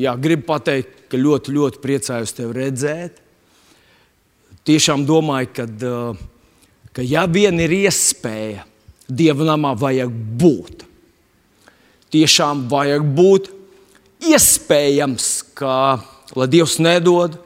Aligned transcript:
jā, 0.00 0.14
gribu 0.20 0.46
pateikt, 0.48 1.04
ka 1.10 1.20
ļoti, 1.20 1.54
ļoti 1.54 1.82
priecājos 1.82 2.34
tevi 2.36 2.56
redzēt. 2.58 3.20
Tiešām 4.64 5.04
domāju, 5.06 5.50
ka, 5.54 5.66
ka 6.96 7.04
ja 7.04 7.26
vien 7.28 7.60
ir 7.60 7.74
iespēja, 7.84 8.64
dievnamā 9.08 9.74
vajag 9.76 10.12
būt. 10.40 10.86
Tiešām 12.14 12.66
vajag 12.70 13.04
būt 13.16 13.50
iespējams, 14.24 15.28
ka, 15.58 15.74
lai 16.38 16.48
Dievs 16.50 16.78
nedod, 16.82 17.36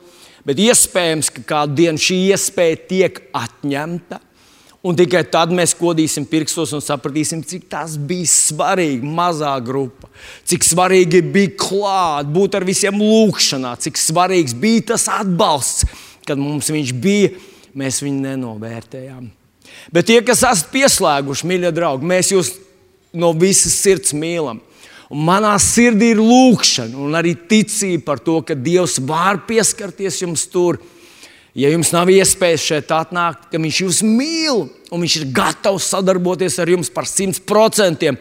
bet 0.46 0.60
iespējams, 0.62 1.32
ka 1.34 1.44
kādu 1.52 1.80
dienu 1.82 2.00
šī 2.00 2.20
iespēja 2.30 2.80
tiek 2.90 3.20
atņemta. 3.36 4.20
Un 4.86 4.95
tikai 4.95 5.24
tad 5.26 5.50
mēs 5.50 5.72
kodīsim 5.74 6.22
pirkstos 6.30 6.70
un 6.76 6.82
sapratīsim, 6.84 7.40
cik 7.42 7.64
tas 7.70 7.96
bija 7.98 8.28
svarīgi, 8.30 9.02
mazā 9.02 9.56
grupa. 9.64 10.06
Cik 10.46 10.66
svarīgi 10.66 11.22
bija 11.34 11.54
klāt, 11.58 12.28
būt 12.30 12.54
ar 12.54 12.66
visiem 12.68 13.00
lūkšanā, 13.02 13.74
cik 13.82 13.98
svarīgs 13.98 14.54
bija 14.54 14.92
tas 14.92 15.09
atbalsts, 15.10 15.88
kad 16.28 16.38
mums 16.38 16.70
viņš 16.70 16.95
bija, 16.95 17.32
mēs 17.78 17.98
viņu 18.04 18.23
nenovērtējām. 18.28 19.27
Bet 19.92 20.09
tie, 20.09 20.20
kas 20.23 20.45
esat 20.46 20.70
pieslēguši, 20.70 21.48
mīļie 21.51 21.74
draugi, 21.74 22.09
mēs 22.09 22.30
jūs 22.32 22.54
no 23.18 23.32
visas 23.34 23.74
sirds 23.82 24.15
mīlam. 24.15 24.62
Un 25.09 25.24
manā 25.24 25.54
sirdī 25.62 26.12
ir 26.12 26.20
lūkšana 26.20 26.98
un 27.01 27.16
arī 27.16 27.32
ticība 27.48 28.10
par 28.10 28.23
to, 28.23 28.38
ka 28.45 28.54
Dievs 28.54 28.98
var 29.09 29.40
pieskarties 29.48 30.20
jums 30.20 30.45
tur. 30.52 30.79
Ja 31.57 31.70
jums 31.73 31.91
nav 31.95 32.11
iespējas 32.12 32.66
šeit 32.66 32.93
atnākt, 32.93 33.48
ka 33.52 33.61
Viņš 33.61 33.80
jūs 33.84 34.02
mīl 34.05 34.66
un 34.93 35.05
Viņš 35.05 35.16
ir 35.20 35.30
gatavs 35.34 35.88
sadarboties 35.95 36.59
ar 36.61 36.71
jums 36.74 36.93
par 36.93 37.09
simt 37.09 37.41
procentiem 37.48 38.19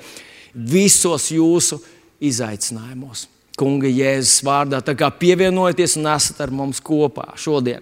visos 0.53 1.29
jūsu 1.33 1.81
izaicinājumos. 2.23 3.27
Kunga 3.57 3.89
Jēzus 3.89 4.43
vārdā. 4.45 4.79
Tā 4.85 4.93
kā 4.97 5.09
pievienojieties 5.13 5.97
un 5.99 6.09
esat 6.13 6.41
ar 6.45 6.53
mums 6.53 6.81
kopā 6.83 7.31
šodien. 7.41 7.81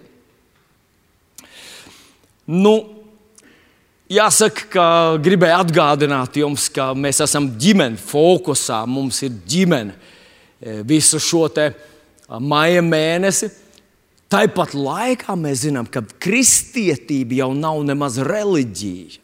Nu, 2.46 2.76
Jāsaka, 4.06 4.68
ka 4.70 4.84
gribēju 5.18 5.56
atgādināt 5.64 6.36
jums, 6.38 6.68
ka 6.70 6.92
mēs 6.94 7.24
esam 7.26 7.48
ģimenes 7.58 8.04
fokusā. 8.06 8.84
Mums 8.86 9.24
ir 9.26 9.34
ģimene 9.50 9.96
e, 10.62 10.76
visu 10.86 11.18
šo 11.18 11.48
maija 12.38 12.84
mēnesi. 12.86 13.50
Tāpat 14.32 14.74
laikā 14.74 15.36
mēs 15.38 15.64
zinām, 15.68 15.86
ka 15.86 16.02
kristietība 16.22 17.42
jau 17.44 17.52
nav 17.54 17.84
nemaz 17.86 18.18
reliģija. 18.26 19.22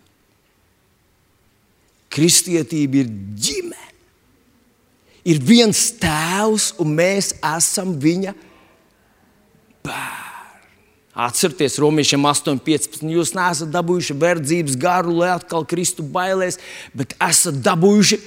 Kristietība 2.12 3.02
ir 3.02 3.14
ģimene. 3.40 3.88
Ir 5.32 5.38
viens 5.46 5.80
tēvs, 6.02 6.72
un 6.82 6.96
mēs 6.98 7.32
esam 7.46 7.94
viņa 8.02 8.34
bērni. 9.86 10.30
Atcerieties, 11.12 11.76
Romiešiem 11.82 12.24
8,15. 12.26 13.02
Jūs 13.12 13.34
neesat 13.36 13.72
dabūjuši 13.74 14.16
verdzības 14.18 14.78
garu, 14.80 15.18
lai 15.20 15.34
atkal 15.34 15.66
kristu 15.68 16.06
bailēs, 16.08 16.58
bet 16.96 17.18
esat 17.22 17.60
dabūjuši 17.66 18.22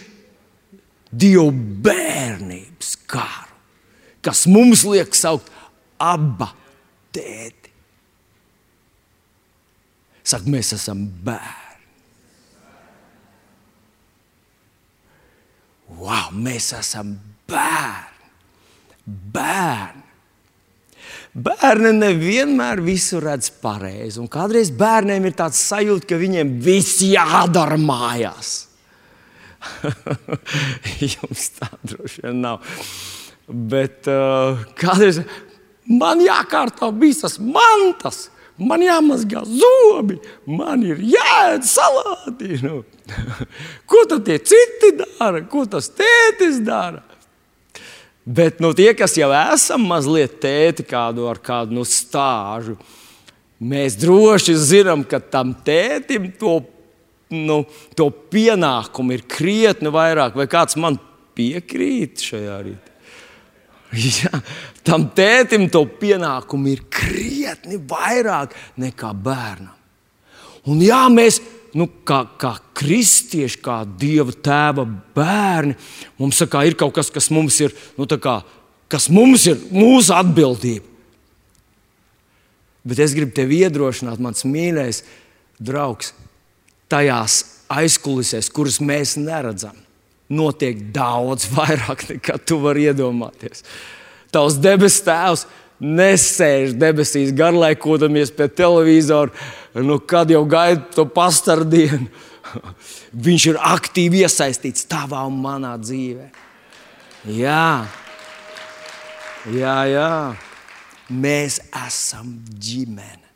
Dieva 1.14 1.52
bērnības 1.86 2.96
garu, 3.06 3.52
kas 4.24 4.48
mums 4.50 4.82
liek 4.88 5.14
saukt 5.14 5.46
abu 6.02 6.48
tēti. 7.14 7.72
Saka, 10.24 10.48
mēs 10.48 10.72
esam 10.76 11.04
bērni. 11.24 11.64
Wow, 16.00 16.32
mēs 16.32 16.72
esam 16.78 17.12
bērni. 17.48 18.32
Bērni. 19.04 20.02
Bērni 21.34 21.90
nevienmēr 21.98 22.80
visu 22.84 23.18
redz 23.22 23.50
pareizi. 23.60 24.20
Un 24.22 24.30
kādreiz 24.30 24.70
bērniem 24.74 25.26
ir 25.28 25.34
tāds 25.36 25.60
sajūta, 25.66 26.06
ka 26.12 26.18
viņiem 26.20 26.54
viss 26.62 27.02
jādara 27.04 27.76
mājās. 27.80 28.54
Jums 31.14 31.48
tā 31.58 31.68
droši 31.82 32.24
vien 32.24 32.40
nav. 32.44 32.62
Bet 33.48 34.08
uh, 34.08 34.62
kādreiz 34.78 35.20
man 35.88 36.22
jākārto 36.24 36.90
visas 36.98 37.38
mantas, 37.38 38.28
man 38.58 38.82
jāmazgā 38.84 39.42
zobi, 39.48 40.18
man 40.46 40.84
ir 40.86 41.02
jāēd 41.14 41.66
salāti. 41.68 42.58
Nu. 42.64 42.82
Ko 43.90 44.04
tad 44.08 44.24
tie 44.28 44.38
citi 44.40 44.94
dara? 45.00 45.42
Ko 45.50 45.66
tas 45.68 45.90
tētis 45.92 46.62
dara? 46.64 47.02
Bet 48.24 48.60
nu, 48.64 48.72
tie, 48.72 48.94
kas 48.96 49.18
jau 49.18 49.28
esam 49.36 49.82
mazliet 49.84 50.38
tēti 50.40 50.86
kādu 50.88 51.26
ar 51.28 51.40
kādu 51.44 51.76
nu, 51.76 51.82
stāžu, 51.84 52.78
mēs 53.60 53.98
droši 54.00 54.54
zinām, 54.56 55.02
ka 55.04 55.20
tam 55.20 55.52
tētim 55.66 56.30
to, 56.40 56.62
nu, 57.28 57.58
to 57.92 58.08
pienākumu 58.32 59.18
ir 59.18 59.26
krietni 59.28 59.92
vairāk. 59.92 60.40
Vai 60.40 60.48
kāds 60.48 60.80
man 60.80 60.96
piekrīt 61.36 62.24
šajā 62.24 62.56
rītā? 62.64 62.83
Ja, 63.94 64.40
tam 64.82 65.08
tētim 65.14 65.68
to 65.70 65.84
pienākumu 66.00 66.72
ir 66.72 66.80
krietni 66.90 67.78
vairāk 67.78 68.54
nekā 68.80 69.10
bērnam. 69.14 69.74
Un 70.70 70.80
jā, 70.82 71.02
mēs 71.12 71.38
nu, 71.76 71.86
kā, 72.06 72.22
kā 72.40 72.54
kristieši, 72.76 73.60
kā 73.62 73.82
dieva 74.00 74.32
tēva 74.32 74.86
bērni, 75.16 75.76
mums 76.20 76.40
kā, 76.50 76.64
ir 76.66 76.78
kaut 76.80 76.94
kas, 76.96 77.10
kas 77.12 77.28
mums 77.34 77.58
ir, 77.62 77.74
nu, 77.98 78.08
kā, 78.08 78.38
kas 78.90 79.10
mums 79.12 79.46
ir 79.50 79.60
mūsu 79.74 80.14
atbildība. 80.16 80.86
Bet 82.84 83.00
es 83.00 83.14
gribu 83.16 83.32
tevi 83.36 83.62
iedrošināt, 83.64 84.20
mans 84.20 84.44
mīļais 84.44 85.02
draugs, 85.62 86.12
tajās 86.92 87.40
aizkulisēs, 87.72 88.50
kuras 88.52 88.76
mēs 88.84 89.16
neredzam, 89.20 89.76
notiek 90.34 90.80
daudz 90.94 91.48
vairāk 91.54 92.08
nekā 92.12 92.38
tu 92.46 92.58
vari 92.62 92.88
iedomāties. 92.90 93.64
Tavs 94.34 94.58
debes 94.58 94.98
tēvs 95.06 95.46
nesēž 95.84 96.74
debesīs, 96.78 97.32
garlaikodamies 97.36 98.32
pie 98.34 98.48
televizora, 98.48 99.32
nu, 99.74 99.98
kad 99.98 100.30
jau 100.30 100.44
gaida 100.48 100.84
to 100.94 101.06
pastardienu. 101.10 102.08
Viņš 103.26 103.46
ir 103.50 103.58
aktīvi 103.58 104.22
iesaistīts 104.24 104.86
tavā 104.90 105.24
un 105.26 105.40
manā 105.42 105.74
dzīvē. 105.80 106.28
Jā, 107.34 107.86
jā, 109.48 109.76
jā. 109.88 110.10
mēs 111.08 111.58
esam 111.86 112.34
ģimene. 112.60 113.30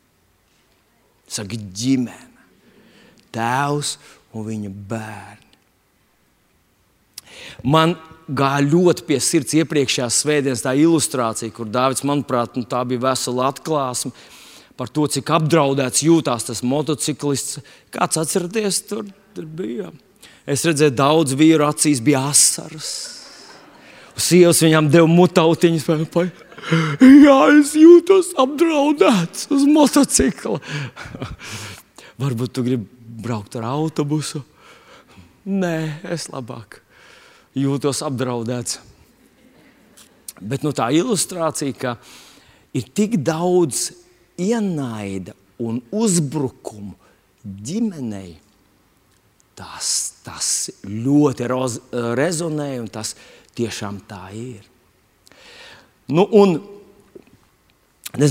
Saka, 1.29 1.57
ģimene. 1.57 2.45
Tēvs 3.33 3.97
un 4.33 4.45
viņa 4.47 4.71
bērni. 4.89 5.48
Man 7.63 7.97
gāja 8.29 8.65
ļoti 8.65 9.05
pie 9.07 9.19
sirds 9.23 9.55
iepriekšējās 9.57 10.19
svētdienas 10.23 10.63
tā 10.63 10.75
ilustrācija, 10.77 11.53
kur 11.53 11.69
Dārvids, 11.69 12.05
manuprāt, 12.07 12.57
nu, 12.57 12.65
tā 12.69 12.83
bija 12.87 13.09
vesela 13.09 13.49
atklāsme 13.49 14.13
par 14.79 14.91
to, 14.95 15.07
cik 15.11 15.27
apdraudēts 15.35 16.05
jūtās 16.05 16.45
tas 16.47 16.61
motociklists. 16.63 17.59
Kāds 17.91 18.19
atcerieties, 18.21 18.83
tur, 18.87 19.07
tur 19.35 19.47
bija? 19.59 19.89
Es 20.49 20.63
redzēju, 20.65 20.95
daudz 20.95 21.35
vīru 21.37 21.67
acīs 21.67 22.01
bija 22.03 22.29
asaras. 22.29 22.91
Sievas 24.19 24.61
viņam 24.63 24.89
deva 24.91 25.07
mutautiņas. 25.07 25.85
Jā, 26.99 27.37
es 27.55 27.73
jūtos 27.79 28.33
apdraudēts 28.39 29.47
uz 29.55 29.63
motocikla. 29.67 30.59
Varbūt 32.23 32.55
tu 32.55 32.65
gribi 32.65 32.87
braukt 33.23 33.55
ar 33.59 33.67
autobusu? 33.69 34.43
Nē, 35.49 36.03
es 36.11 36.27
labāk 36.31 36.81
jūtos 37.57 38.03
apdraudēts. 38.05 38.79
Bet 40.39 40.63
nu, 40.63 40.71
tā 40.75 40.89
ilustrācija, 40.95 41.75
ka 41.75 41.95
ir 42.75 42.87
tik 42.95 43.17
daudz 43.25 43.89
ienaida 44.39 45.35
un 45.59 45.81
uzbrukumu 45.91 46.95
ģimenei, 47.43 48.37
tas, 49.59 49.89
tas 50.23 50.69
ļoti 50.87 51.47
roz, 51.51 51.79
rezonē 52.15 52.71
un 52.79 52.87
tas 52.91 53.15
tiešām 53.57 53.99
tā 54.07 54.21
ir. 54.35 54.63
Nu, 56.09 56.23
un, 56.23 56.55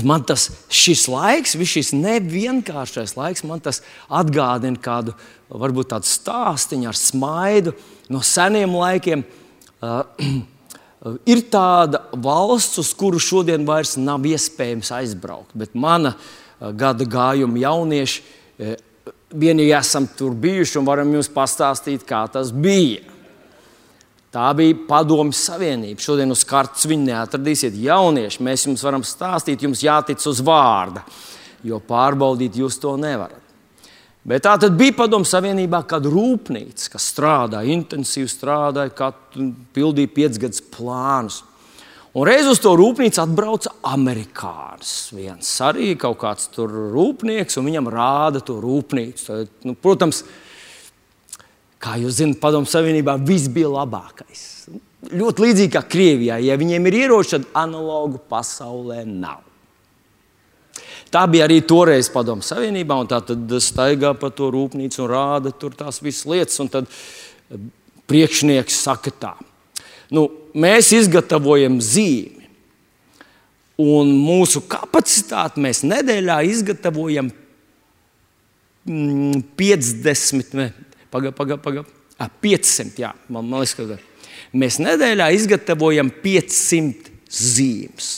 man 0.03 0.25
tas 0.27 0.49
šis 0.67 1.05
laiks, 1.07 1.55
šis 1.55 1.93
nevienkāršais 1.95 3.15
laiks, 3.15 3.45
man 3.47 3.61
tas 3.63 3.79
atgādina 4.11 4.79
kādu 4.81 5.15
varbūt 5.49 5.93
tādu 5.93 6.09
stāstīnu 6.09 6.89
ar 6.89 6.97
smaidu 6.99 7.73
no 8.11 8.19
seniem 8.25 8.75
laikiem. 8.75 9.23
Uh, 9.79 10.03
ir 11.31 11.45
tāda 11.47 12.03
valsts, 12.11 12.81
uz 12.81 12.91
kuru 12.97 13.21
šodien 13.23 13.63
vairs 13.67 13.95
nav 13.95 14.27
iespējams 14.27 14.91
aizbraukt, 14.99 15.55
bet 15.55 15.77
mana 15.79 16.11
uh, 16.17 16.73
gada 16.75 17.07
gājuma 17.07 17.63
jaunieši 17.63 18.25
uh, 18.25 18.75
vienīgi 19.31 19.73
esam 19.77 20.09
tur 20.17 20.35
bijuši 20.35 20.81
un 20.81 20.87
varam 20.89 21.15
jums 21.15 21.31
pastāstīt, 21.31 22.03
kā 22.07 22.25
tas 22.33 22.51
bija. 22.51 23.08
Tā 24.29 24.51
bija 24.53 24.77
Padomju 24.85 25.33
Savienība. 25.33 26.03
Šodien 26.03 26.29
uz 26.29 26.43
kartes 26.45 26.85
viņi 26.89 27.07
neatradīsiet. 27.09 27.77
Jaunieši, 27.81 28.43
mēs 28.45 28.67
jums 28.67 28.83
varam 28.85 29.05
stāstīt, 29.05 29.63
jums 29.65 29.81
jātic 29.81 30.21
uz 30.29 30.41
vārda, 30.45 31.01
jo 31.65 31.79
pārbaudīt 31.81 32.59
jūs 32.61 32.77
to 32.81 32.93
nevarat. 33.01 33.41
Bet 34.29 34.43
tā 34.45 34.53
tad 34.61 34.75
bija 34.77 34.93
Padomju 34.99 35.25
Savienībā 35.25 35.81
kāda 35.89 36.11
rūpnīca, 36.13 36.91
kas 36.93 37.07
strādāja, 37.09 37.73
intensīvi 37.73 38.29
strādāja, 38.29 38.93
katru, 38.93 39.47
pildīja 39.73 40.11
piecgadus 40.13 40.61
plānus. 40.75 41.39
Un 42.13 42.25
reiz 42.25 42.45
uz 42.49 42.61
to 42.61 42.75
rūpnīcu 42.77 43.21
atbrauca 43.23 43.71
amerikānis. 43.89 44.91
Viens 45.13 45.49
arī 45.65 45.95
kaut 45.97 46.19
kāds 46.21 46.51
tur 46.53 46.69
rūpnieks, 46.93 47.57
un 47.57 47.69
viņam 47.69 47.89
rāda 47.93 48.41
to 48.45 48.59
rūpnīcu. 48.61 49.25
Tad, 49.25 49.51
nu, 49.65 49.73
protams, 49.77 50.23
Kā 51.79 51.95
jūs 51.99 52.17
zināt, 52.19 52.41
Padomu 52.43 52.67
Savienībā 52.67 53.15
viss 53.23 53.47
bija 53.51 53.69
labākais. 53.71 54.45
Ļoti 55.15 55.45
līdzīgi 55.45 55.71
kā 55.71 55.83
Krievijā. 55.87 56.39
Ja 56.43 56.57
viņiem 56.59 56.89
ir 56.89 56.97
ieroči, 57.05 57.37
tad 57.37 57.45
analogu 57.61 58.19
pasaulē 58.29 59.05
nav. 59.07 59.45
Tā 61.09 61.23
bija 61.31 61.47
arī 61.47 61.61
toreiz 61.65 62.09
Padomu 62.11 62.43
Savienībā, 62.45 62.99
un 62.99 63.07
tā 63.09 63.21
tad 63.25 63.55
staigā 63.63 64.11
pa 64.19 64.29
to 64.35 64.51
rūpnīcu 64.53 65.05
un 65.05 65.09
rāda 65.09 65.53
tur 65.55 65.73
tās 65.77 66.01
visas 66.03 66.27
lietas. 66.29 66.59
Un 66.61 66.69
tad 66.73 66.91
priekšnieks 68.09 68.81
saka 68.83 69.13
tā, 69.13 69.31
nu, 70.13 70.27
mēs 70.57 70.91
izgatavojam 70.97 71.79
zīmi. 71.81 72.35
Un 73.79 74.11
mūsu 74.19 74.59
kapacitāti 74.67 75.61
mēs 75.63 75.85
nedēļā 75.87 76.41
izgatavojam 76.49 77.29
50, 78.89 80.51
mm, 81.09 81.11
Pagaidām, 81.11 81.35
pagaidām, 81.35 81.61
pagaidām. 81.63 81.95
500. 82.41 82.99
Jā, 82.99 83.13
man, 83.29 83.47
man 83.47 83.63
liekas, 83.63 83.75
ka 83.77 83.99
mēs 84.53 84.79
nedēļā 84.83 85.29
izgatavojam 85.37 86.11
500 86.23 87.13
zīmes. 87.29 88.09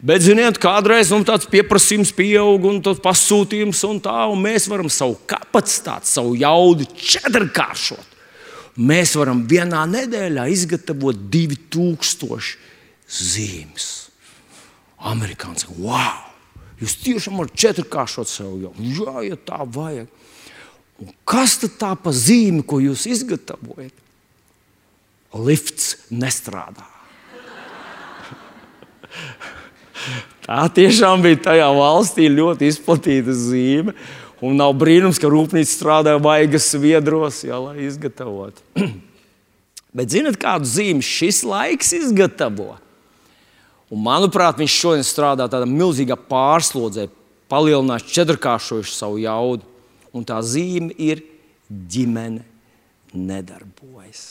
Bet, 0.00 0.22
ziniet, 0.24 0.56
kādreiz 0.60 1.10
mums 1.12 1.26
tāds 1.28 1.48
pieprasījums 1.50 2.14
pieaug, 2.16 2.64
un 2.70 2.78
tas 2.84 3.00
pasūtījums 3.04 3.82
un 3.84 3.98
tā, 4.00 4.16
un 4.32 4.40
mēs 4.40 4.64
varam 4.72 4.88
savu 4.88 5.18
kapacitāti, 5.28 6.08
savu 6.08 6.38
jaudu 6.40 6.86
četrkāršot. 6.96 8.16
Mēs 8.80 9.12
varam 9.18 9.42
vienā 9.50 9.82
nedēļā 9.90 10.46
izgatavot 10.54 11.18
2000 11.28 12.56
zīmes. 13.10 13.90
Amerikāņi 15.10 15.66
saka, 15.66 15.76
wow! 15.84 16.30
Jūs 16.80 16.96
tiešām 17.02 17.36
varat 17.42 17.60
četrkāršot 17.60 18.30
savu 18.30 18.62
jaudu. 18.62 18.88
Jā, 18.96 19.26
ja 19.26 19.36
tā 19.36 19.60
vajag. 19.68 20.08
Un 21.00 21.12
kas 21.28 21.56
tad 21.62 21.76
tā 21.80 21.90
pa 21.96 22.12
zīme, 22.12 22.60
ko 22.66 22.80
jūs 22.82 23.06
izgatavojat? 23.08 23.94
Lifts 25.30 25.94
nestrādā. 26.12 26.84
Tā 30.46 30.64
tiešām 30.74 31.22
bija 31.24 31.38
tajā 31.50 31.68
valstī 31.76 32.26
ļoti 32.32 32.68
izplatīta 32.68 33.32
zīme. 33.36 33.94
Un 34.40 34.56
nav 34.56 34.72
brīnums, 34.80 35.20
ka 35.20 35.28
rūpnīca 35.30 35.68
strādāja 35.68 36.20
vaigas 36.24 36.70
viedros, 36.80 37.42
jā, 37.44 37.58
lai 37.60 37.84
izgatavotu. 37.84 38.64
Bet 39.96 40.12
zinat, 40.12 40.38
kādu 40.40 40.68
zīmi 40.68 41.04
šis 41.04 41.42
laiks 41.44 41.92
izgatavo? 41.98 42.74
Un, 43.90 44.00
manuprāt, 44.06 44.58
viņš 44.60 44.76
šodien 44.82 45.06
strādā 45.06 45.48
tādā 45.50 45.68
milzīgā 45.68 46.16
pārslodzē, 46.30 47.08
palielinās 47.50 48.06
četrkāršojuši 48.08 48.94
savu 48.96 49.20
jaudu 49.22 49.69
un 50.16 50.26
tā 50.26 50.40
zīme 50.42 50.94
ir 50.98 51.22
ģimene 51.70 52.42
nedarbojas. 53.14 54.24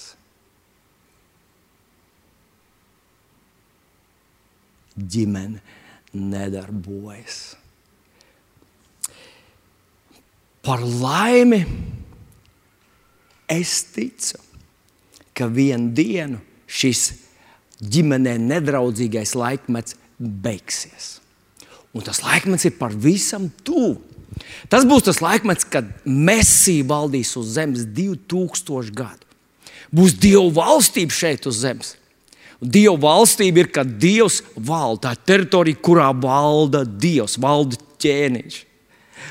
Ģimene 5.00 5.62
nedarbojas. 6.14 7.40
Par 10.66 10.84
laimi 10.84 11.64
es 13.50 13.80
ticu, 13.96 14.38
ka 15.34 15.48
vienu 15.48 15.94
dienu 15.96 16.42
šis 16.70 17.06
ģimenē 17.80 18.36
nedraudzīgais 18.44 19.34
laikmets 19.40 19.96
beigsies. 20.20 21.16
Un 21.96 22.04
tas 22.06 22.20
laikmets 22.22 22.68
ir 22.68 22.76
par 22.78 22.94
visam 22.94 23.48
tuvu. 23.66 24.02
Tas 24.72 24.86
būs 24.88 25.08
tas 25.08 25.22
laikmets, 25.24 25.68
kad 25.68 25.90
Mēsija 26.06 26.88
valdīs 26.90 27.36
uz 27.40 27.56
zemes 27.56 27.88
2000 27.96 28.94
gadu. 28.96 29.26
Būs 29.96 30.14
Dieva 30.22 30.50
valstība 30.54 31.16
šeit 31.16 31.48
uz 31.50 31.64
zemes. 31.64 31.96
Dieva 32.60 32.98
valstība 33.00 33.64
ir, 33.64 33.70
kad 33.74 33.98
Dievs 34.02 34.42
valda. 34.56 35.10
Tā 35.10 35.30
teritorija, 35.32 35.80
kurā 35.82 36.10
valda 36.14 36.84
Dievs, 36.84 37.38
valda 37.42 37.80
ķēniņš. 38.04 38.66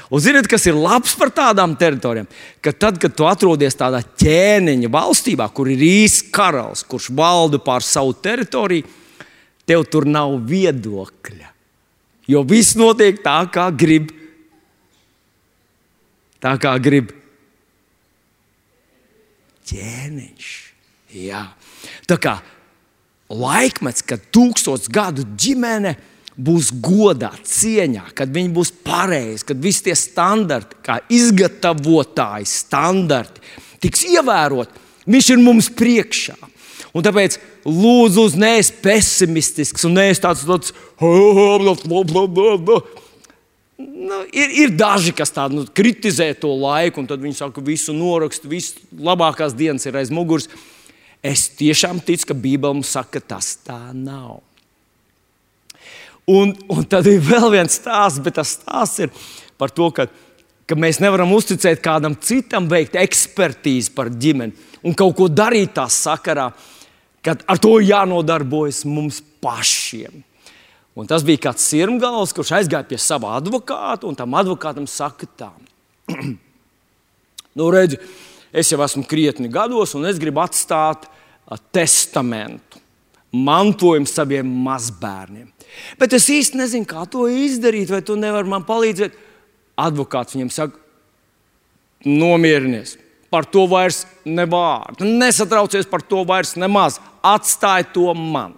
Un 0.09 0.23
ziniet, 0.25 0.49
kas 0.49 0.65
ir 0.69 0.77
labs 0.77 1.13
par 1.21 1.31
tādām 1.35 1.75
teritorijām? 1.77 2.29
Ka 2.65 2.73
tad, 2.73 2.97
kad 3.01 3.13
tu 3.17 3.27
atrodies 3.29 3.77
tādā 3.77 4.01
ķēniņa 4.21 4.89
valstībā, 4.93 5.49
kur 5.53 5.69
ir 5.69 5.83
īsts 5.85 6.31
karalis, 6.33 6.85
kurš 6.89 7.11
valda 7.17 7.61
pār 7.61 7.85
savu 7.85 8.15
teritoriju, 8.17 8.89
tev 9.69 9.85
tur 9.93 10.09
nav 10.09 10.39
viedokļa. 10.49 11.53
Jo 12.29 12.43
viss 12.49 12.77
notiek 12.77 13.21
tā, 13.25 13.41
kā 13.53 13.69
grib 13.73 14.11
tā 16.45 16.55
kā 16.63 16.75
grib 16.83 17.13
ķēniņš. 19.69 20.53
Jā. 21.19 21.45
Tā 22.09 22.17
kā 22.21 22.39
laikmets, 23.29 24.05
kad 24.05 24.23
tūkstoš 24.33 24.89
gadu 24.93 25.25
ģimene 25.39 25.95
būs 26.39 26.71
godā, 26.85 27.33
cieņā, 27.43 28.13
kad 28.17 28.31
viņi 28.35 28.53
būs 28.55 28.71
pareizi, 28.87 29.47
kad 29.49 29.59
visi 29.63 29.89
tie 29.89 29.97
standarti, 29.99 30.79
kā 30.87 31.01
izgatavotāji 31.13 32.47
standarti, 32.49 33.43
tiks 33.83 34.07
ievēroti. 34.07 34.87
Viņš 35.09 35.33
ir 35.35 35.43
mums 35.43 35.71
priekšā. 35.75 36.37
Un 36.97 37.05
tāpēc 37.05 37.37
lūdzu, 37.69 38.29
neesi 38.41 38.77
pesimistisks 38.85 39.85
un 39.89 39.99
neesi 39.99 40.23
tāds 40.25 40.45
tāds 40.49 40.73
Nu, 43.79 44.25
ir, 44.35 44.51
ir 44.65 44.73
daži, 44.75 45.13
kas 45.15 45.31
tādu 45.31 45.61
nu, 45.61 45.65
kritizē 45.71 46.33
to 46.35 46.51
laiku, 46.59 46.99
un 46.99 47.07
tad 47.07 47.23
viņi 47.23 47.37
saka, 47.39 47.61
ka 47.61 47.63
visu 47.63 47.95
norakstu, 47.95 48.51
visu 48.51 48.83
labākās 48.99 49.55
dienas 49.55 49.87
ir 49.87 49.99
aiz 50.01 50.11
muguras. 50.11 50.49
Es 51.23 51.47
tiešām 51.59 52.01
ticu, 52.03 52.27
ka 52.31 52.35
Bībele 52.35 52.75
mums 52.75 52.91
saka, 52.95 53.19
ka 53.19 53.37
tas 53.37 53.53
tā 53.63 53.79
nav. 53.95 54.41
Un, 56.29 56.57
un 56.75 56.85
tad 56.91 57.07
ir 57.09 57.23
vēl 57.25 57.47
viens 57.55 57.79
stāsts, 57.79 58.21
bet 58.23 58.37
tas 58.37 58.57
stāsts 58.59 59.07
ir 59.07 59.15
par 59.59 59.71
to, 59.73 59.89
ka, 59.95 60.09
ka 60.67 60.77
mēs 60.77 60.99
nevaram 61.01 61.31
uzticēt 61.39 61.81
kādam 61.85 62.19
citam 62.19 62.67
veikt 62.69 62.99
ekspertīzi 62.99 63.95
par 63.95 64.11
ģimeni 64.11 64.67
un 64.83 64.95
kaut 64.99 65.17
ko 65.19 65.31
darīt 65.31 65.77
tā 65.79 65.87
sakarā, 65.91 66.51
kad 67.25 67.47
ar 67.47 67.63
to 67.63 67.79
jānodarbojas 67.83 68.83
mums 68.91 69.23
pašiem. 69.43 70.25
Un 70.99 71.07
tas 71.07 71.23
bija 71.23 71.45
kāds 71.47 71.67
sirmgals, 71.71 72.33
kurš 72.35 72.57
aizgāja 72.59 72.87
pie 72.89 72.99
sava 72.99 73.37
advokāta, 73.39 74.09
un 74.09 74.17
tam 74.19 74.35
advokātam 74.35 74.89
saka, 74.91 75.29
tā, 75.39 75.53
nu, 77.59 77.69
redzi, 77.71 78.01
es 78.51 78.73
jau 78.73 78.81
esmu 78.83 79.05
krietni 79.07 79.51
gados, 79.53 79.95
un 79.95 80.09
es 80.11 80.19
gribu 80.19 80.43
atstāt 80.43 81.07
testamentu, 81.73 82.83
mantojumu 83.31 84.11
saviem 84.11 84.51
mazbērniem. 84.67 85.47
Bet 86.01 86.17
es 86.17 86.27
īsti 86.33 86.59
nezinu, 86.59 86.89
kā 86.89 87.05
to 87.11 87.29
izdarīt, 87.31 87.93
vai 87.93 88.03
tu 88.03 88.17
nevari 88.19 88.51
man 88.51 88.67
palīdzēt. 88.67 89.15
Advokāts 89.79 90.35
viņam 90.35 90.51
saka, 90.51 90.81
nomierinies. 92.09 92.97
Par 93.31 93.45
to 93.45 93.67
vairs 93.69 94.03
nevārdu. 94.25 95.07
Nesatraucies 95.21 95.87
par 95.87 96.03
to 96.03 96.25
vairs 96.27 96.55
nemaz. 96.59 96.97
Atstāj 97.23 97.91
to 97.93 98.09
man. 98.17 98.57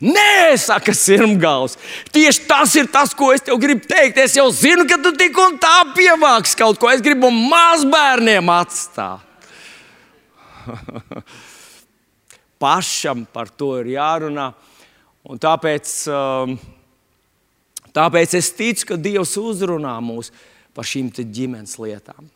Nē, 0.00 0.56
saka 0.60 0.92
Sirmgals. 0.94 1.78
Tieši 2.12 2.44
tas 2.48 2.74
ir 2.76 2.88
tas, 2.92 3.14
ko 3.16 3.30
es 3.32 3.44
tev 3.46 3.56
gribu 3.60 3.86
teikt. 3.88 4.18
Es 4.20 4.36
jau 4.36 4.50
zinu, 4.52 4.84
ka 4.88 4.98
tu 5.00 5.14
tik 5.16 5.38
un 5.40 5.56
tā 5.62 5.78
pievāks 5.96 6.56
kaut 6.58 6.80
ko. 6.80 6.90
Es 6.92 7.04
gribu 7.04 7.30
mazbērniem 7.32 8.52
atstāt. 8.52 9.24
Pašam 12.62 13.24
par 13.32 13.48
to 13.48 13.72
ir 13.80 13.94
jārunā. 13.96 14.50
Un 15.26 15.40
tāpēc, 15.42 15.90
um, 16.12 16.54
tāpēc 17.96 18.36
es 18.38 18.52
ticu, 18.54 18.92
ka 18.92 19.00
Dievs 19.00 19.34
uzrunā 19.40 19.96
mūs 20.04 20.30
par 20.76 20.86
šīm 20.86 21.10
ģimenes 21.16 21.78
lietām. 21.80 22.28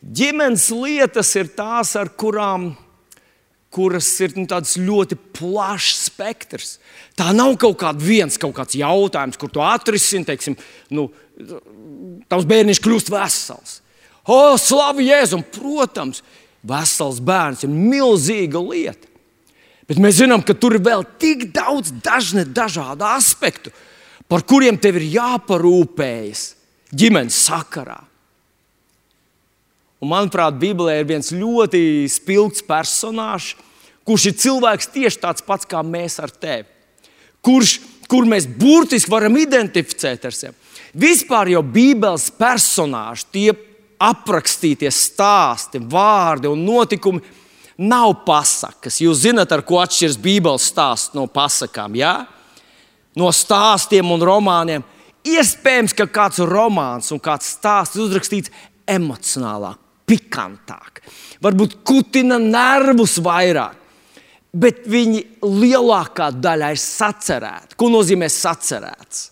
Ģimenes 0.00 0.68
lietas 0.72 1.34
ir 1.36 1.50
tās, 1.52 1.92
ar 1.98 2.08
kurām 2.16 2.70
mēs 2.72 2.87
kuras 3.74 4.08
ir 4.24 4.34
nu, 4.38 4.46
ļoti 4.48 5.18
plašs 5.36 6.06
spektrs. 6.08 6.76
Tā 7.18 7.32
nav 7.36 7.56
kaut 7.60 7.78
kāds 7.80 8.04
viens 8.04 8.40
kaut 8.40 8.56
kāds 8.56 8.78
jautājums, 8.78 9.38
kur 9.40 9.52
tu 9.52 9.62
atrisini, 9.64 10.26
teiksim, 10.28 10.56
nu, 10.94 11.08
tavs 12.30 12.48
bērniņš 12.48 12.80
kļūst 12.84 13.12
vesels. 13.12 13.78
O, 14.28 14.56
slavu 14.60 15.04
Jēzum! 15.04 15.44
Protams, 15.54 16.22
vesels 16.66 17.20
bērns 17.24 17.64
ir 17.64 17.72
milzīga 17.72 18.60
lieta. 18.60 19.06
Bet 19.88 20.00
mēs 20.02 20.18
zinām, 20.20 20.42
ka 20.44 20.52
tur 20.52 20.76
ir 20.76 20.84
vēl 20.84 21.04
tik 21.20 21.46
daudz 21.56 21.94
dažne, 22.04 22.44
dažādu 22.44 23.06
aspektu, 23.08 23.72
par 24.28 24.44
kuriem 24.44 24.76
tev 24.76 24.98
ir 25.00 25.06
jāparūpējas 25.14 26.44
ģimenes 26.92 27.38
sakarā. 27.48 28.02
Un, 29.98 30.12
manuprāt, 30.12 30.58
Bībelē 30.60 31.00
ir 31.00 31.08
viens 31.08 31.32
ļoti 31.34 32.06
spilgts 32.10 32.62
personāžs, 32.66 33.56
kurš 34.06 34.28
ir 34.30 34.36
cilvēks 34.44 34.92
tieši 34.94 35.22
tāds 35.22 35.44
pats 35.44 35.68
kā 35.68 35.82
mēs 35.84 36.20
ar 36.22 36.30
tevi. 36.30 36.68
Kurš, 37.44 37.78
kur 38.10 38.28
mēs 38.28 38.46
burtiski 38.48 39.10
varam 39.12 39.36
identificēt 39.38 40.28
ar 40.28 40.36
sevi. 40.36 40.54
Vispār 40.98 41.50
jau 41.52 41.62
Bībeles 41.62 42.30
personāži, 42.38 43.26
tie 43.34 43.50
aprakstītie 43.98 44.90
stāsti, 44.94 45.82
vārdi 45.82 46.48
un 46.48 46.62
notikumi 46.64 47.20
nav 47.78 48.20
pasakas. 48.26 49.00
Jūs 49.02 49.26
zināt, 49.26 49.52
ar 49.52 49.62
ko 49.66 49.82
atšķiras 49.82 50.18
Bībeles 50.22 50.70
stāsts 50.70 51.14
no 51.18 51.26
pasakām, 51.30 51.98
jā? 51.98 52.16
no 53.18 53.30
stāstiem 53.34 54.10
un 54.14 54.22
romāniem. 54.22 54.86
Iespējams, 55.28 55.94
ka 55.96 56.06
kāds 56.06 56.40
romāns 56.46 57.10
un 57.14 57.20
kāds 57.22 57.50
stāsts 57.56 57.98
ir 57.98 58.06
uzrakstīts 58.06 58.52
emocionālāk, 58.88 59.78
pikantāk, 60.08 61.02
varbūt 61.44 61.80
kutina 61.86 62.40
nervus 62.42 63.18
vairāk. 63.22 63.84
Bet 64.58 64.86
viņi 64.88 65.20
lielākā 65.44 66.30
daļa 66.32 66.70
ir 66.72 66.80
sacerēti. 66.80 67.76
Ko 67.76 67.90
nozīmē 67.92 68.30
sacerēts? 68.32 69.26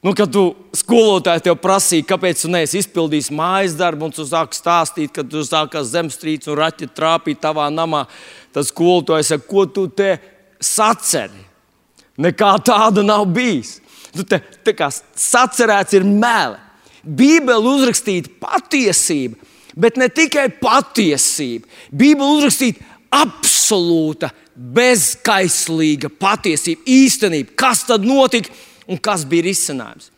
Nu, 0.00 0.14
kad 0.16 0.32
tu 0.32 0.42
skolotāji 0.74 1.44
tev 1.44 1.58
prasīja, 1.60 2.06
kāpēc 2.08 2.42
tu 2.42 2.50
neesi 2.50 2.80
izpildījis 2.80 3.28
mājas 3.36 3.74
darbu, 3.76 4.08
un 4.08 4.14
tu 4.16 4.24
sāki 4.24 4.56
stāstīt, 4.56 5.12
ka 5.12 5.22
tu 5.28 5.44
sākās 5.44 5.92
zemestrīce 5.92 6.48
un 6.48 6.56
raķi 6.58 6.88
trāpīja 6.96 7.42
tavā 7.44 7.66
namā, 7.72 8.06
tad 8.54 8.64
skolotājs 8.66 9.34
saka, 9.34 9.46
ko 9.50 9.66
tu 9.68 9.84
te 9.92 10.14
saceri? 10.56 11.44
Nekā 12.20 12.54
tāda 12.64 13.04
nav 13.04 13.26
bijis. 13.28 13.76
Tu 14.16 14.24
te, 14.26 14.40
te 14.64 14.74
kā 14.76 14.88
sacerēts 14.90 15.94
ir 16.00 16.08
meli. 16.08 16.58
Bībele 17.04 17.74
uzrakstīta 17.74 18.32
patiesība, 18.42 19.38
bet 19.80 19.96
ne 20.00 20.10
tikai 20.12 20.48
patiesība. 20.60 21.68
Bībele 21.90 22.40
uzrakstīta 22.40 22.84
absolūta, 23.10 24.30
bezskaislīga 24.54 26.10
patiesība, 26.20 26.84
īstenība. 26.84 27.56
Kas 27.58 27.86
tad 27.88 28.04
notika? 28.04 28.52
un 28.90 28.98
kas 28.98 29.24
bija 29.28 29.46
risinājums. 29.48 30.10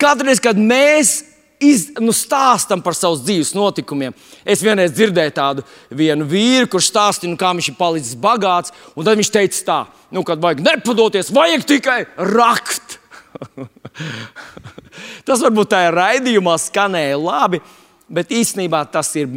Katru 0.00 0.28
reizi, 0.28 0.42
kad 0.44 0.58
mēs 0.60 1.14
iz, 1.62 1.86
nu, 2.02 2.12
stāstam 2.16 2.82
par 2.84 2.96
savus 2.96 3.22
dzīves 3.24 3.54
notikumiem, 3.56 4.14
es 4.44 4.64
vienreiz 4.64 4.92
dzirdēju 4.96 5.34
tādu 5.36 5.64
vīru, 5.90 6.68
kurš 6.72 6.90
stāstīja, 6.92 7.32
nu, 7.32 7.40
kā 7.40 7.52
viņš 7.56 7.70
ir 7.72 7.78
palicis 7.78 8.18
bagāts. 8.20 8.74
Tad 8.96 9.12
viņš 9.20 9.32
teica, 9.32 9.62
tā, 9.68 9.80
nu, 10.12 10.24
kad 10.26 10.42
vajag 10.42 10.64
nepadoties, 10.64 11.32
vajag 11.34 11.66
tikai 11.68 12.00
rakt. 12.16 13.00
tas 15.26 15.42
varbūt 15.44 15.70
tā 15.72 15.84
ir 15.88 15.96
raidījumā, 15.96 16.56
skanēja 16.60 17.20
labi, 17.20 17.60
bet 18.08 18.34
īstenībā 18.34 18.84
tas 18.92 19.12
ir 19.18 19.30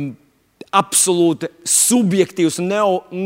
absolūti 0.70 1.50
subjektīvs 1.66 2.60
un 2.62 2.68
ne, 2.70 2.82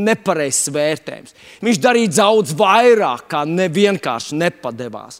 nepareizs 0.07 0.71
vērtējums. 0.71 1.33
Viņš 1.63 1.81
darīja 1.83 2.13
daudz 2.21 2.53
vairāk, 2.55 3.25
kā 3.31 3.43
ne 3.47 3.67
vienkārši 3.71 4.37
nepadevās. 4.39 5.19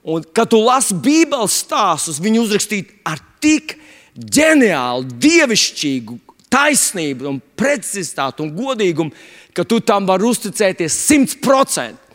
Un, 0.00 0.24
kad 0.34 0.50
tu 0.50 0.58
lasi 0.64 0.96
Bībeles 0.96 1.60
stāstus, 1.62 2.18
viņi 2.22 2.40
uzrakstīti 2.42 3.02
ar 3.06 3.20
tik 3.42 3.76
ģeniālu, 4.16 5.06
dievišķīgu 5.20 6.18
taisnību, 6.50 7.28
un 7.30 7.40
precizitāti 7.58 8.42
un 8.42 8.52
godīgumu, 8.56 9.14
ka 9.54 9.64
tu 9.68 9.80
tam 9.84 10.08
vari 10.08 10.26
uzticēties 10.30 10.96
simtprocentīgi, 11.06 12.08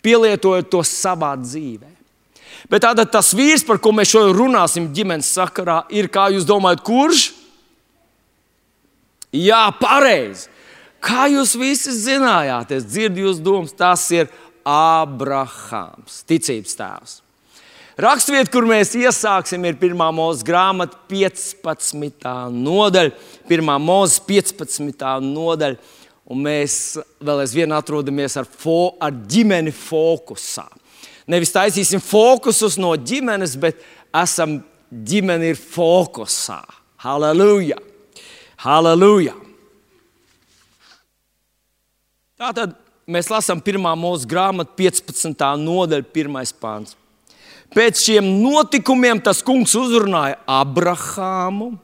pielietojot 0.00 0.70
to 0.72 0.80
savā 0.86 1.34
dzīvē. 1.40 1.90
Bet 2.68 2.84
tātad 2.84 3.08
tas 3.14 3.32
vīrs, 3.36 3.64
par 3.66 3.80
ko 3.80 3.94
mēs 3.96 4.10
šodien 4.12 4.36
runāsim 4.36 4.90
ģimenes 4.94 5.30
sakarā, 5.38 5.84
ir, 5.94 6.10
kā 6.12 6.28
jūs 6.34 6.44
domājat, 6.48 6.82
kurš? 6.84 7.30
Jā, 9.32 9.68
pareizi. 9.78 10.48
Kā 11.00 11.30
jūs 11.32 11.54
visi 11.56 11.94
zinājāt, 11.96 12.74
es 12.76 12.84
dzirdu 12.84 13.24
jūsu 13.24 13.44
domas, 13.44 13.72
tas 13.72 14.02
ir 14.12 14.28
Abrahāms, 14.68 16.20
ticības 16.28 16.76
tēvs. 16.76 17.14
Rakstvieta, 18.00 18.48
kur 18.52 18.64
mēs 18.68 18.94
iesāksim, 18.96 19.64
ir 19.68 19.76
1. 19.76 19.96
mūža 20.16 20.44
grāmata, 20.46 20.96
15. 21.10 22.28
nodaļa. 22.54 23.12
1. 23.48 23.72
mūža 23.84 24.22
15. 24.28 25.08
nodaļa. 25.24 25.96
Un 26.30 26.44
mēs 26.44 26.74
vēl 27.20 27.42
aizvien 27.42 27.72
atrodamies 27.74 28.36
ar, 28.40 28.46
fo, 28.46 28.94
ar 29.02 29.12
ģimeni 29.12 29.72
fokusā. 29.74 30.68
Nevis 31.30 31.52
taisīsim 31.54 32.02
fokusus 32.02 32.78
no 32.80 32.90
ģimenes, 32.96 33.54
bet 33.60 33.78
esam 34.16 34.58
ģimeni 34.90 35.52
ir 35.52 35.60
fokusā. 35.60 36.62
Halleluja! 37.04 37.78
Halleluja! 38.64 39.36
Tātad 42.40 42.74
mēs 43.10 43.28
lasām 43.30 43.60
1. 43.62 43.78
mūža 44.00 44.26
grāmatu, 44.28 44.74
15. 44.80 45.46
nodaļa, 45.60 46.08
1. 46.08 46.40
pāns. 46.60 46.96
Pēc 47.70 48.02
šiem 48.02 48.26
notikumiem 48.40 49.20
tas 49.22 49.44
kungs 49.46 49.76
uzrunāja 49.78 50.40
Abrahāmu. 50.50 51.76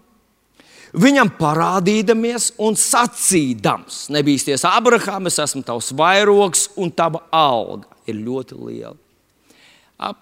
Viņam 0.97 1.31
parādīdamies 1.37 2.55
un 2.62 2.75
sacīdams, 2.81 4.07
nebīsties, 4.17 4.65
Abrahām, 4.67 5.29
es 5.29 5.38
esmu 5.45 5.62
tavs 5.67 5.93
vairogs 5.95 6.71
un 6.81 6.91
tava 6.91 7.26
alga 7.31 7.93
ir 8.09 8.17
ļoti 8.25 8.57
liela. 8.57 8.97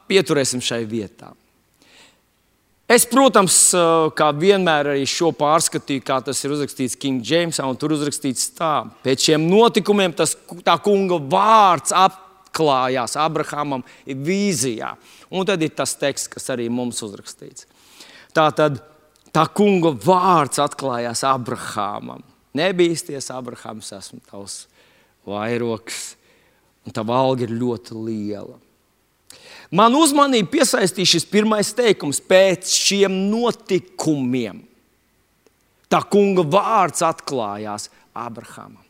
Pieturēsim 0.09 0.63
šai 0.63 0.85
vietā. 0.87 1.33
Es, 2.85 3.07
protams, 3.09 3.57
kā 4.15 4.27
vienmēr 4.37 4.91
arī 4.93 5.07
šo 5.09 5.31
pārskatīju, 5.35 6.03
kā 6.05 6.19
tas 6.23 6.43
ir 6.45 6.53
uzrakstīts 6.53 6.99
King 7.01 7.25
Jamesā, 7.25 7.65
un 7.65 7.79
tur 7.81 7.95
uzrakstīts 7.97 8.51
tā. 8.59 8.85
Pēc 9.03 9.31
šiem 9.31 9.47
notikumiem 9.49 10.13
tas 10.15 10.37
kunga 10.85 11.17
vārds 11.17 11.95
atklājās 11.97 13.17
Abrahamam 13.19 13.83
vīzijā. 14.05 14.93
Un 15.33 15.49
tad 15.49 15.65
ir 15.65 15.73
tas 15.73 15.97
teksts, 15.97 16.29
kas 16.37 16.53
arī 16.53 16.69
mums 16.69 17.01
uzrakstīts. 17.03 17.65
Tā 18.37 18.51
tad 18.55 18.83
tā 19.35 19.47
kunga 19.57 19.95
vārds 20.05 20.61
atklājās 20.63 21.25
Abrahamam. 21.27 22.21
Nebīsties, 22.55 23.33
Abrahams, 23.35 23.89
esmu 23.97 24.21
tavs 24.29 24.61
vairoks, 25.27 26.13
un 26.85 26.95
tā 26.95 27.03
valga 27.07 27.49
ir 27.49 27.57
ļoti 27.57 27.97
liela. 27.97 28.61
Man 29.73 29.97
uzmanību 29.97 30.51
piesaistīja 30.53 31.15
šis 31.15 31.27
pirmais 31.31 31.73
teikums 31.77 32.21
pēc 32.21 32.69
šiem 32.69 33.15
notikumiem. 33.31 34.63
Tā 35.89 36.01
kunga 36.11 36.43
vārds 36.43 37.05
atklājās 37.07 37.89
Abrahamam. 38.15 38.83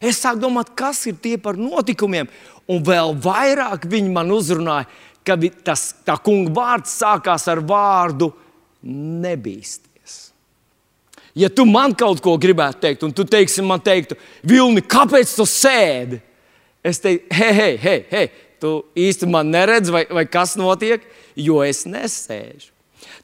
Es 0.00 0.22
sāku 0.22 0.40
domāt, 0.46 0.72
kas 0.76 1.02
ir 1.10 1.18
tie 1.20 1.36
par 1.36 1.58
notikumiem, 1.60 2.28
un 2.70 2.80
vēl 2.84 3.12
vairāk 3.20 3.84
viņi 3.90 4.12
man 4.14 4.32
uzrunāja, 4.32 4.88
ka 5.26 5.36
tas, 5.66 5.90
tā 6.06 6.16
kunga 6.24 6.54
vārds 6.56 6.94
sākās 7.02 7.44
ar 7.52 7.60
vārdu 7.60 8.30
nebīsties. 9.20 10.16
Ja 11.36 11.50
tu 11.52 11.66
man 11.68 11.92
kaut 11.94 12.22
ko 12.24 12.34
gribētu 12.40 12.80
teikt, 12.86 13.04
un 13.06 13.12
tu 13.14 13.26
teiksi 13.28 13.62
man, 13.62 13.82
teiktu, 13.84 14.16
Vilni, 14.42 14.82
kāpēc 14.82 15.36
tu 15.36 15.46
sēdi? 15.46 16.18
Es 16.82 17.02
teiktu, 17.04 17.28
hei, 17.36 17.52
hei, 17.54 17.76
hei, 17.84 18.00
hei, 18.10 18.30
tu 18.60 18.72
īsti 18.98 19.28
man 19.30 19.50
neredzi, 19.52 19.92
vai, 19.94 20.04
vai 20.10 20.26
kas 20.28 20.56
notiek, 20.60 21.04
jo 21.38 21.60
es 21.64 21.86
nesēžu. 21.88 22.70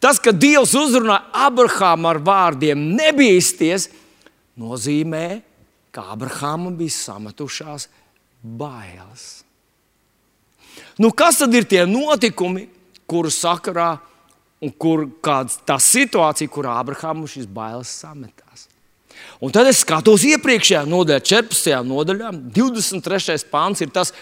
Tas, 0.01 0.21
ka 0.21 0.33
Dievs 0.33 0.75
uzrunā 0.77 1.21
Abrahāmu 1.47 2.09
ar 2.11 2.21
vārdiem 2.25 2.81
nebīsties, 2.97 3.89
nozīmē, 4.61 5.41
ka 5.93 6.11
Abrahamam 6.13 6.77
bija 6.77 6.93
sametušās 6.93 7.89
bailes. 8.43 9.27
Nu, 11.01 11.13
kas 11.13 11.41
tad 11.41 11.55
ir 11.57 11.65
tie 11.69 11.85
notikumi, 11.89 12.67
kuru 13.09 13.33
sakarā 13.33 13.97
un 14.65 14.73
kur, 14.73 15.07
kāda 15.25 15.53
tā 15.69 15.77
situācija, 15.81 16.53
kurā 16.53 16.79
Abrahamam 16.81 17.29
šīs 17.31 17.49
bailes 17.49 17.93
sametās? 18.03 18.67
Un 19.41 19.53
tad 19.53 19.69
es 19.69 19.83
skatos 19.85 20.25
iepriekšējā 20.29 20.83
nodaļā, 20.89 21.21
14. 21.25 21.77
nodaļā, 21.89 22.33
23. 22.57 23.37
pāns 23.53 23.83
ir 23.85 23.93
tas, 23.93 24.13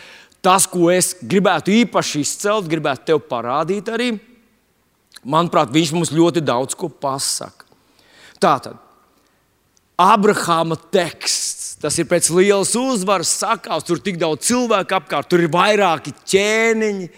tas, 0.44 0.68
ko 0.68 0.90
es 0.92 1.14
gribētu 1.24 1.72
īpaši 1.72 2.22
izcelt, 2.24 2.68
gribētu 2.70 3.10
tev 3.12 3.24
parādīt 3.30 3.88
arī. 3.92 4.12
Manuprāt, 5.24 5.72
viņš 5.72 5.94
mums 5.96 6.12
ļoti 6.12 6.44
daudz 6.44 6.76
ko 6.76 6.90
pasaka. 6.92 7.64
Tātad, 8.42 8.76
Abrahama 9.96 10.76
teksts 10.92 11.54
Tas 11.84 11.98
ir 12.00 12.06
pēc 12.08 12.30
lielas 12.32 12.70
uzvaras, 12.80 13.28
sakās, 13.42 13.84
tur 13.84 13.98
ir 13.98 14.06
tik 14.06 14.16
daudz 14.16 14.46
cilvēku 14.46 14.96
apkārt, 14.96 15.28
tur 15.28 15.42
ir 15.44 15.50
vairāki 15.52 16.14
ķēniņi. 16.32 17.08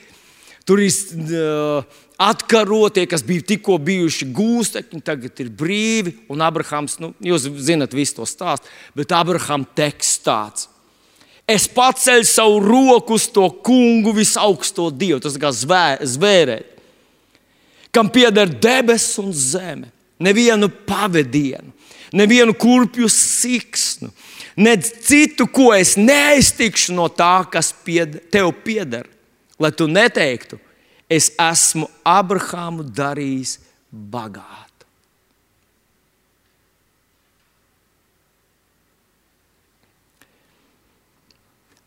Tur 0.67 0.81
ir 0.83 0.97
uh, 1.39 2.01
atkarotie, 2.19 3.05
kas 3.07 3.23
bija 3.23 3.45
tikko 3.53 3.77
bijuši 3.87 4.27
gūstekņi, 4.35 5.03
tagad 5.07 5.39
ir 5.45 5.53
brīvi. 5.55 6.17
Un 6.35 6.43
Abrahams, 6.43 6.97
nu, 6.99 7.13
jūs 7.23 7.47
zinat 7.63 7.95
visu 7.95 8.17
to 8.19 8.27
stāstu, 8.27 8.73
bet 8.99 9.15
Abraham 9.15 9.69
teksts 9.79 10.25
tāds. 10.27 10.67
Es 11.47 11.69
paceļu 11.71 12.27
savu 12.27 12.59
roku 12.59 13.15
uz 13.15 13.29
to 13.31 13.47
kungu, 13.63 14.11
visaugsto 14.17 14.89
dievu, 14.91 15.21
tas 15.23 15.37
kā 15.39 15.53
zvē, 15.55 15.85
zvērēt, 16.03 16.73
kam 17.95 18.11
pieder 18.11 18.51
debesis 18.51 19.21
un 19.23 19.31
zeme. 19.31 19.93
Nevienu 20.19 20.71
pavadienu, 20.89 21.75
nevienu 22.17 22.55
kurpju 22.57 23.05
siksnu, 23.13 24.09
ne 24.57 24.73
citu, 24.81 25.45
ko 25.45 25.75
es 25.77 25.93
neiztikšu 26.01 26.97
no 26.97 27.11
tā, 27.13 27.45
kas 27.53 27.69
pied, 27.85 28.17
tev 28.33 28.49
pieder. 28.65 29.05
Lai 29.61 29.71
tu 29.77 29.85
neteiktu, 29.89 30.57
es 31.09 31.31
esmu 31.37 31.87
Abrahāmu 32.01 32.89
darījis 32.97 33.59
bagātu. 33.93 34.66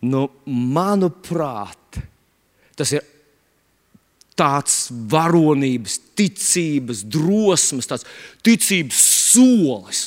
Nu, 0.07 0.29
manuprāt, 0.47 1.99
tas 2.79 2.93
ir 2.95 3.03
tāds 4.39 4.85
varonības, 5.11 5.97
ticības, 6.15 7.03
drosmes, 7.11 7.89
tāds 7.89 8.07
ticības 8.45 9.01
solis, 9.33 10.05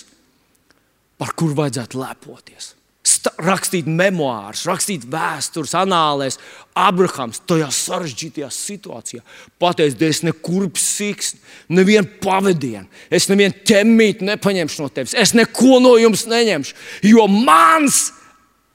par 1.21 1.35
kuru 1.37 1.59
vajadzētu 1.61 2.01
lepoties 2.01 2.73
rakstīt 3.43 3.87
memoārus, 3.91 4.65
rakstīt 4.69 5.05
vēstures, 5.11 5.75
anālēs. 5.79 6.39
Abrahams 6.79 7.43
tajā 7.49 7.69
sarežģītajā 7.75 8.49
situācijā 8.55 9.23
pateica, 9.61 9.99
ka 9.99 10.09
es 10.09 10.23
nekurps 10.25 10.85
siks, 10.99 11.33
nevienu 11.73 12.09
pavadienu, 12.23 12.89
es 13.13 13.29
nevienu 13.31 13.59
ķemmīti 13.69 14.29
nepaņemšu 14.31 14.85
no 14.85 14.93
tevis, 14.95 15.17
es 15.19 15.35
neko 15.37 15.81
no 15.85 15.97
jums 16.01 16.25
neņemšu, 16.31 16.79
jo 17.11 17.27
mans 17.29 18.07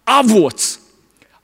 avots. 0.05 0.75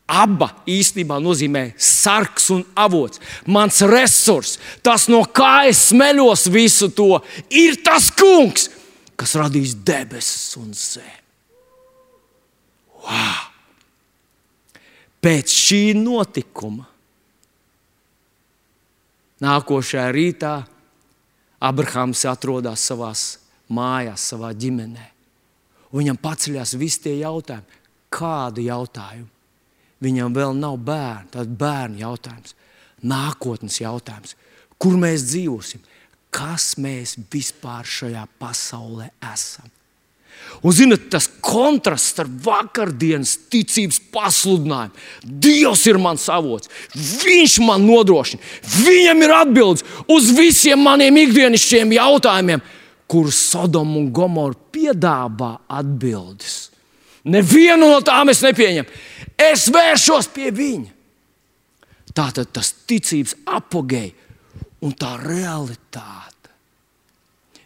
Aba 0.03 0.49
īstenībā 0.67 1.15
nozīmē 1.23 1.63
sarks 1.79 2.49
un 2.51 2.63
avots. 2.75 3.21
Mans 3.47 3.79
resurs, 3.87 4.57
tas 4.83 5.07
no 5.07 5.23
kā 5.25 5.69
es 5.69 5.87
smeļos 5.93 6.49
visu 6.51 6.89
to, 6.91 7.21
ir 7.47 7.79
tas 7.85 8.09
kungs, 8.11 8.67
kas 9.15 9.37
radīs 9.39 9.77
debesis 9.79 10.57
un 10.59 10.73
zemi. 10.75 11.21
Wow! 13.03 13.49
Pēc 15.23 15.55
šī 15.55 15.81
notikuma 15.95 16.83
nākošajā 19.43 20.07
rītā 20.11 20.53
Abrahams 21.63 22.25
atrodas 22.27 22.83
savā 22.89 23.13
mājās, 23.71 24.25
savā 24.33 24.51
ģimenē. 24.51 25.05
Viņam 25.95 26.19
paceļās 26.19 26.75
visi 26.79 27.05
tie 27.05 27.13
jautājumi, 27.21 27.79
kādi 28.11 28.67
jautājumi. 28.67 29.32
Viņam 30.03 30.33
vēl 30.35 30.55
nav 30.57 30.79
bērnu, 30.83 31.29
tas 31.31 31.47
bērnu 31.47 32.01
jautājums, 32.01 32.55
nākotnes 33.03 33.79
jautājums, 33.79 34.35
kur 34.81 34.97
mēs 34.99 35.29
dzīvosim, 35.29 35.83
kas 36.33 36.73
mēs 36.81 37.15
vispār 37.31 37.87
šajā 37.87 38.25
pasaulē 38.41 39.11
esam. 39.31 39.69
Un, 40.63 40.73
zinot, 40.75 41.07
tas 41.11 41.27
kontrasts 41.43 42.13
starp 42.13 42.31
vakardienas 42.43 43.35
ticības 43.51 43.99
pasludinājumu. 44.13 44.95
Dievs 45.23 45.85
ir 45.87 45.99
mans 46.01 46.25
avots, 46.31 46.71
Viņš 46.93 47.57
man 47.63 47.85
nodrošina, 47.87 48.41
Viņam 48.83 49.23
ir 49.23 49.35
atbildes 49.37 49.85
uz 50.11 50.31
visiem 50.35 50.83
maniem 50.83 51.21
ikdienišķiem 51.23 51.95
jautājumiem, 51.97 52.63
kurus 53.07 53.39
Sodoma 53.53 53.97
un 53.99 54.11
Gomora 54.15 54.57
piedāvā 54.73 55.55
atbildes. 55.67 56.73
Nevienu 57.23 57.87
no 57.87 57.99
tām 58.03 58.31
es 58.33 58.41
nepieņemu. 58.43 58.89
Es 59.39 59.67
vēršos 59.73 60.29
pie 60.33 60.51
viņa. 60.53 60.91
Tā 62.13 62.29
tad 62.35 62.51
tas 62.53 62.73
ticības 62.85 63.35
apgabals 63.49 64.19
un 64.83 64.91
tā 64.99 65.15
realitāte. 65.21 66.51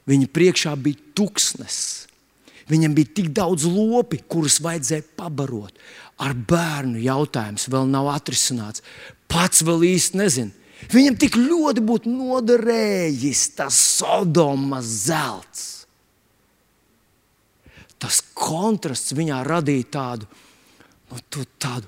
Viņa 0.08 0.30
priekšā 0.32 0.76
bija 0.80 1.02
tuksnesis 1.18 2.08
Viņam 2.68 2.96
bija 2.98 3.13
tik 3.20 3.32
daudz 3.36 3.65
lopi, 3.68 4.20
kurus 4.28 4.60
vajadzēja 4.63 5.06
pabarot. 5.20 5.76
Ar 6.20 6.34
bērnu 6.36 7.00
jautājums 7.00 7.68
vēl 7.72 7.88
nav 7.89 8.10
atrisināts. 8.12 8.84
Pats 9.32 9.63
vēl 9.63 9.86
īsti 9.94 10.20
nezina. 10.20 10.52
Viņam 10.91 11.15
tik 11.18 11.38
ļoti 11.39 11.82
būtu 11.88 12.12
noderējis 12.12 13.44
tas 13.58 13.78
Sodomas 13.98 14.89
zelts. 15.08 15.63
Tas 17.98 18.20
kontrasts 18.38 19.15
viņā 19.18 19.39
radīja 19.48 19.88
tādu, 19.96 20.28
nu, 21.12 21.46
tādu 21.60 21.88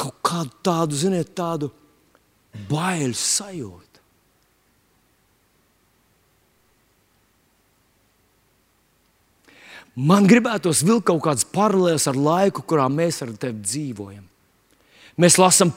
kaut 0.00 0.16
kādu 0.24 0.52
tādu, 0.64 0.96
ziniet, 0.96 1.34
tādu 1.36 1.70
bailu 2.70 3.16
sajūtu. 3.16 3.86
Man 10.00 10.28
gribētos 10.30 10.84
vilkt 10.86 11.08
kaut 11.10 11.20
kādas 11.26 11.44
paralēlas 11.50 12.06
ar 12.08 12.16
laiku, 12.16 12.62
kurā 12.64 12.86
mēs 12.92 13.20
ar 13.24 13.34
tevi 13.36 13.60
dzīvojam. 13.60 14.24
Mēs 15.20 15.36
lasām 15.36 15.72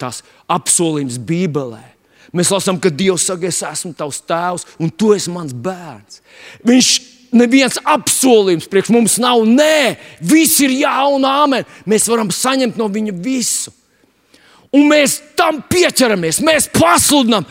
tās 0.00 0.24
apsolījumus 0.50 1.20
Bībelē. 1.28 1.84
Mēs 2.34 2.50
lasām, 2.52 2.80
ka 2.80 2.90
Dievs 2.90 3.28
saka, 3.28 3.46
es 3.48 3.60
esmu 3.64 3.92
tavs 3.96 4.18
tēvs, 4.26 4.64
un 4.82 4.90
tu 4.90 5.12
esi 5.14 5.30
mans 5.32 5.54
bērns. 5.54 6.18
Viņš 6.66 6.88
neviens 7.32 7.78
apsolījums 7.84 8.68
priekš 8.70 8.92
mums 8.94 9.18
nav. 9.22 9.44
Nē, 9.46 9.96
viss 10.20 10.60
ir 10.64 10.74
jā 10.80 10.94
un 11.12 11.26
āmen. 11.28 11.66
Mēs 11.88 12.08
varam 12.10 12.32
saņemt 12.34 12.78
no 12.80 12.88
viņa 12.92 13.16
visu. 13.24 13.74
Un 14.74 14.88
mēs 14.90 15.18
tam 15.38 15.62
pieķeramies, 15.64 16.42
mēs 16.44 16.68
pasludinām, 16.74 17.46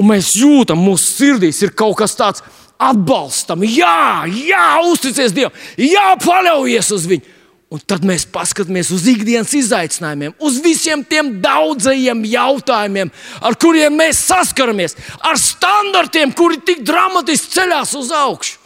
un 0.00 0.08
mēs 0.10 0.34
jūtam, 0.36 0.80
mūsu 0.84 1.14
sirdīs 1.16 1.62
ir 1.64 1.72
kaut 1.76 1.96
kas 2.02 2.16
tāds 2.18 2.44
atbalstam, 2.80 3.64
jā, 3.64 4.24
jā, 4.28 4.64
uzticies 4.88 5.34
Dievam, 5.36 5.56
jā, 5.80 6.06
paļaujies 6.20 6.90
uz 6.96 7.06
viņu. 7.08 7.36
Un 7.70 7.78
tad 7.86 8.02
mēs 8.02 8.24
paskatāmies 8.26 8.88
uz 8.90 9.04
ikdienas 9.06 9.52
izaicinājumiem, 9.54 10.32
uz 10.42 10.56
visiem 10.58 11.04
tiem 11.06 11.36
daudzajiem 11.40 12.24
jautājumiem, 12.26 13.12
ar 13.46 13.56
kuriem 13.62 13.94
mēs 13.94 14.24
saskaramies, 14.26 14.96
ar 15.22 15.38
standartiem, 15.38 16.34
kuri 16.34 16.58
tik 16.66 16.82
dramatiski 16.82 17.54
ceļās 17.54 17.94
uz 18.00 18.10
augšu. 18.10 18.59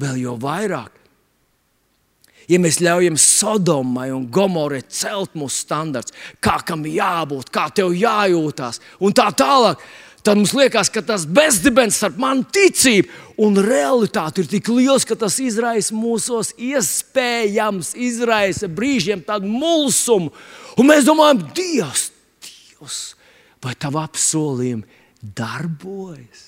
Vēl 0.00 0.22
jau 0.24 0.34
vairāk, 0.42 0.90
ja 2.50 2.58
mēs 2.60 2.80
ļaujam 2.82 3.18
Sodomai 3.20 4.08
un 4.14 4.26
Gomorai 4.32 4.82
celt 4.90 5.36
mūsu 5.38 5.64
standarts, 5.64 6.14
kā 6.42 6.58
kam 6.66 6.84
jābūt, 6.88 7.52
kā 7.54 7.68
tev 7.74 7.94
jājūtās 7.96 8.80
un 9.00 9.14
tā 9.16 9.28
tālāk, 9.36 9.82
tad 10.24 10.40
mums 10.40 10.54
liekas, 10.56 10.90
ka 10.90 11.02
tas 11.04 11.26
bezdibens 11.28 11.98
starp 12.00 12.16
manu 12.20 12.46
ticību 12.54 13.44
un 13.44 13.58
realitāti 13.60 14.42
ir 14.42 14.50
tik 14.50 14.70
liels, 14.72 15.06
ka 15.06 15.16
tas 15.18 15.36
izraisa 15.42 15.94
mūsos 15.96 16.54
iespējams, 16.56 17.92
izraisa 17.94 18.70
brīžiem 18.70 19.24
tādu 19.26 19.50
mulsumu. 19.50 20.32
Un 20.80 20.90
mēs 20.90 21.06
domājam, 21.06 21.44
Dievs, 21.54 22.08
Dievs 22.42 23.02
vai 23.64 23.76
tavu 23.78 24.00
apsolījumu 24.02 25.32
darbojas? 25.36 26.43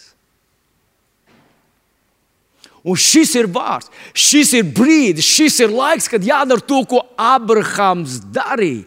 Un 2.87 2.99
šis 3.01 3.33
ir 3.35 3.49
vārds, 3.51 3.90
šis 4.14 4.53
ir 4.61 4.68
brīdis, 4.77 5.27
šis 5.27 5.59
ir 5.64 5.75
laiks, 5.75 6.07
kad 6.11 6.22
jādara 6.22 6.62
to, 6.62 6.85
ko 6.87 7.03
Abrahams 7.18 8.20
darīja. 8.31 8.87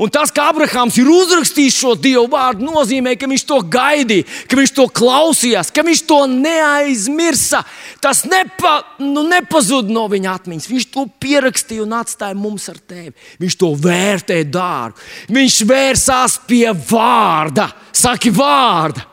Un 0.00 0.08
tas, 0.08 0.30
ka 0.32 0.46
Abrahams 0.48 0.96
ir 0.96 1.08
uzrakstījis 1.12 1.76
šo 1.76 1.90
Dievu 1.98 2.24
vārdu, 2.32 2.64
nozīmē, 2.64 3.12
ka 3.20 3.28
viņš 3.28 3.42
to 3.48 3.58
gaidīja, 3.68 4.24
ka 4.48 4.56
viņš 4.56 4.72
to 4.78 4.86
klausījās, 4.96 5.72
ka 5.76 5.84
viņš 5.84 6.02
to 6.08 6.20
neaizmirsa. 6.30 7.60
Tas 8.00 8.22
nepa, 8.28 8.78
nu, 9.02 9.26
nepazuda 9.28 9.92
no 9.92 10.06
viņa 10.08 10.38
atmiņas. 10.38 10.70
Viņš 10.72 10.88
to 10.94 11.04
pierakstīja 11.20 11.84
un 11.84 11.92
atstāja 11.98 12.38
mums 12.38 12.70
ar 12.72 12.80
tevi. 12.80 13.12
Viņš 13.42 13.58
to 13.60 13.74
vērtēja 13.76 14.48
dārgu. 14.48 15.04
Viņš 15.36 15.60
vērsās 15.68 16.38
pie 16.48 16.68
vārda, 16.72 17.68
saki 17.92 18.32
vārda. 18.32 19.04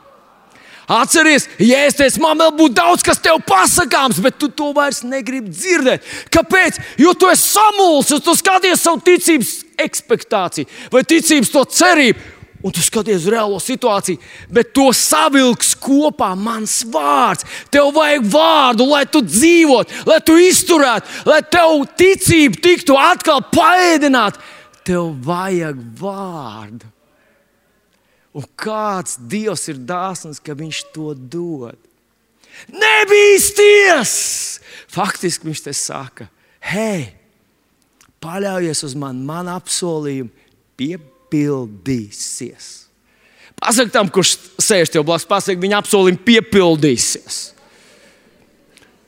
Atceries, 0.88 1.50
ja 1.60 1.82
es 1.84 1.97
teicu, 2.00 2.21
man 2.23 2.39
vēl 2.39 2.54
būtu 2.56 2.78
daudz 2.78 3.04
kas 3.04 3.19
tev 3.19 3.41
pasakāms, 3.43 4.21
bet 4.23 4.38
tu 4.39 4.47
to 4.47 4.69
vairs 4.76 5.02
negribi 5.04 5.52
dzirdēt. 5.52 6.06
Kāpēc? 6.32 6.80
Jo 7.04 7.12
tu 7.12 7.28
esi 7.28 7.50
samulsis, 7.58 8.23
tu 8.23 8.36
skaties 8.39 8.86
savu 8.86 9.02
ticības 9.04 9.52
expectāciju 9.84 10.88
vai 10.93 11.04
ticības 11.04 11.52
to 11.52 11.65
cerību. 11.76 12.34
Un 12.65 12.73
tu 12.73 12.82
skaties 12.82 13.19
uz 13.21 13.28
reālo 13.30 13.60
situāciju, 13.62 14.17
bet 14.50 14.71
to 14.73 14.88
savilks 14.95 15.76
kopā 15.78 16.32
mans 16.39 16.80
vārds. 16.89 17.45
Tev 17.71 17.91
vajag 17.95 18.26
vārdu, 18.34 18.88
lai 18.89 19.04
tu 19.12 19.21
dzīvotu, 19.21 20.08
lai 20.10 20.17
tu 20.26 20.39
izturētu, 20.41 21.21
lai 21.30 21.43
tev 21.45 21.84
ticība 22.00 22.63
tiktu 22.63 22.97
atkal 22.97 23.43
paēdināta. 23.54 24.41
Tev 24.88 25.12
vajag 25.28 25.84
vārdu. 26.00 26.97
Un 28.36 28.46
kāds 28.60 29.18
Dievs 29.20 29.68
ir 29.72 29.80
dāsns, 29.80 30.42
ka 30.44 30.56
Viņš 30.58 30.82
to 30.96 31.13
dod. 31.16 31.78
Nebīsties! 32.74 34.13
Faktiski 34.92 35.46
viņš 35.50 35.62
te 35.68 35.74
saka, 35.78 36.26
hei, 36.72 37.12
paļaujies 38.24 38.82
uz 38.88 38.96
mani, 38.98 39.22
man 39.28 39.50
apsolījumi 39.52 40.48
piepildīsies. 40.80 42.70
Pasaki 43.58 43.94
tam, 43.94 44.10
kurš 44.13 44.36
sēž 44.62 44.92
tev 44.94 45.06
blakus, 45.06 45.28
pasaki, 45.30 45.62
viņa 45.62 45.82
apsolījumi 45.82 46.24
piepildīsies. 46.26 47.40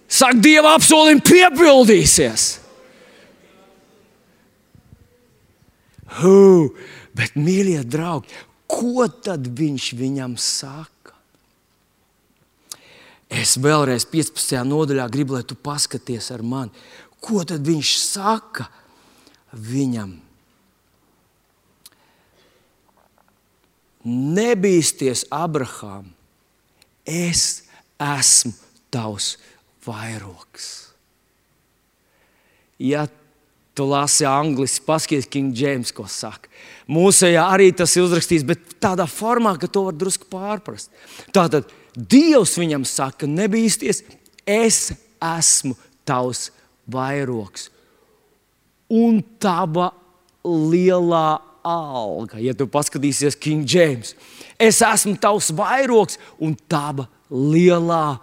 Saka, 0.09 0.39
Dieva 0.41 0.73
apsolījumi 0.77 1.25
piepildīsies. 1.25 2.47
Huh, 6.19 6.73
bet, 7.13 7.35
mīļie 7.37 7.83
draugi, 7.85 8.33
ko 8.69 9.07
tad 9.09 9.49
viņš 9.57 9.91
viņam 9.97 10.37
saka? 10.39 11.15
Es 13.29 13.57
vēlreiz 13.61 14.07
15. 14.09 14.57
nodaļā 14.65 15.05
gribu, 15.13 15.37
lai 15.37 15.45
tu 15.45 15.57
paskaties 15.57 16.31
ar 16.33 16.41
mani, 16.45 16.73
ko 17.21 17.43
tad 17.45 17.65
viņš 17.65 17.91
saka 18.01 18.65
viņam. 19.53 20.15
Nebīsties, 24.09 25.25
Abrahām, 25.35 26.07
es 27.05 27.65
esmu 27.99 28.53
tavs 28.89 29.35
vairogs. 29.85 30.69
Ja 32.79 33.03
tu 33.79 33.87
lasi 33.87 34.27
angliski, 34.27 34.83
paskaties, 34.85 35.27
King 35.31 35.55
James, 35.55 35.93
ko 35.95 36.03
saka. 36.11 36.51
Mūsejā 36.91 37.45
arī 37.55 37.71
tas 37.75 37.95
ir 37.95 38.03
uzrakstīts, 38.03 38.45
bet 38.47 38.79
tādā 38.83 39.07
formā, 39.07 39.55
ka 39.59 39.69
to 39.71 39.85
var 39.87 39.95
drusku 39.95 40.27
pārprast. 40.31 40.91
Tātad 41.35 41.69
Dievs 41.95 42.53
viņam 42.59 42.85
saka, 42.87 43.27
nebīsties, 43.27 44.03
es 44.45 44.91
esmu 45.19 45.75
tavs 46.07 46.49
vairogs 46.89 47.67
un 48.89 49.21
tava 49.41 49.91
lielā 50.45 51.39
alga. 51.65 52.39
Ja 52.41 52.55
tu 52.57 52.69
paskatīsies 52.71 53.37
King 53.39 53.67
James, 53.67 54.15
es 54.59 54.81
esmu 54.85 55.17
tavs 55.21 55.51
vairogs 55.55 56.19
un 56.39 56.55
tava 56.69 57.07
lielā 57.29 58.19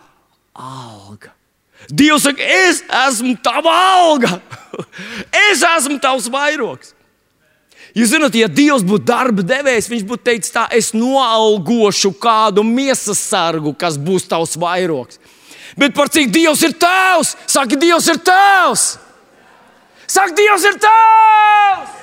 alga. 0.53 1.36
Dievs 1.87 2.25
saka, 2.27 2.43
es 2.43 2.83
esmu 3.07 3.37
tava 3.45 3.71
alga, 3.71 4.41
es 5.51 5.63
esmu 5.63 6.01
tavs 6.03 6.27
vairogs. 6.33 6.97
Jūs 7.97 8.11
zināt, 8.13 8.35
ja 8.37 8.49
Dievs 8.51 8.85
būtu 8.85 9.07
darba 9.09 9.45
devējs, 9.47 9.89
viņš 9.89 10.03
būtu 10.09 10.27
teicis, 10.27 10.53
tā, 10.53 10.67
es 10.75 10.91
noalgošu 10.93 12.11
kādu 12.21 12.65
miesas 12.67 13.23
sargu, 13.23 13.73
kas 13.73 13.97
būs 13.97 14.27
tavs 14.29 14.59
vairogs. 14.61 15.21
Bet 15.81 15.95
par 15.97 16.11
cik 16.13 16.29
Dievs 16.35 16.65
ir 16.67 16.75
tēvs? 16.77 17.35
Saka, 17.49 17.79
Dievs 17.81 18.09
ir 18.13 18.21
tēvs! 18.27 18.85
Saka, 20.07 20.35
Dievs 20.37 20.67
ir 20.69 20.77
tēvs! 20.83 21.97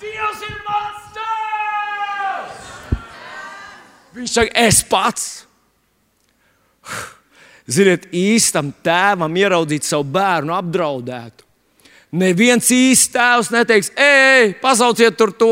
Dievs 0.00 0.46
ir 0.46 0.56
mans 0.68 1.10
tēvs! 1.16 2.64
Viņš 4.16 4.36
saka, 4.38 4.54
es 4.68 4.82
pats. 4.86 5.28
Ziniet, 7.70 8.08
īstam 8.10 8.72
tēvam 8.82 9.36
ieraudzīt 9.38 9.86
savu 9.86 10.08
bērnu 10.10 10.56
apdraudētu 10.56 11.50
Neviens 12.10 12.66
īsts 12.74 13.12
tēvs 13.14 13.52
neteiks, 13.54 13.92
ej, 13.94 14.56
pasauciet 14.58 15.14
tur 15.14 15.30
to, 15.30 15.50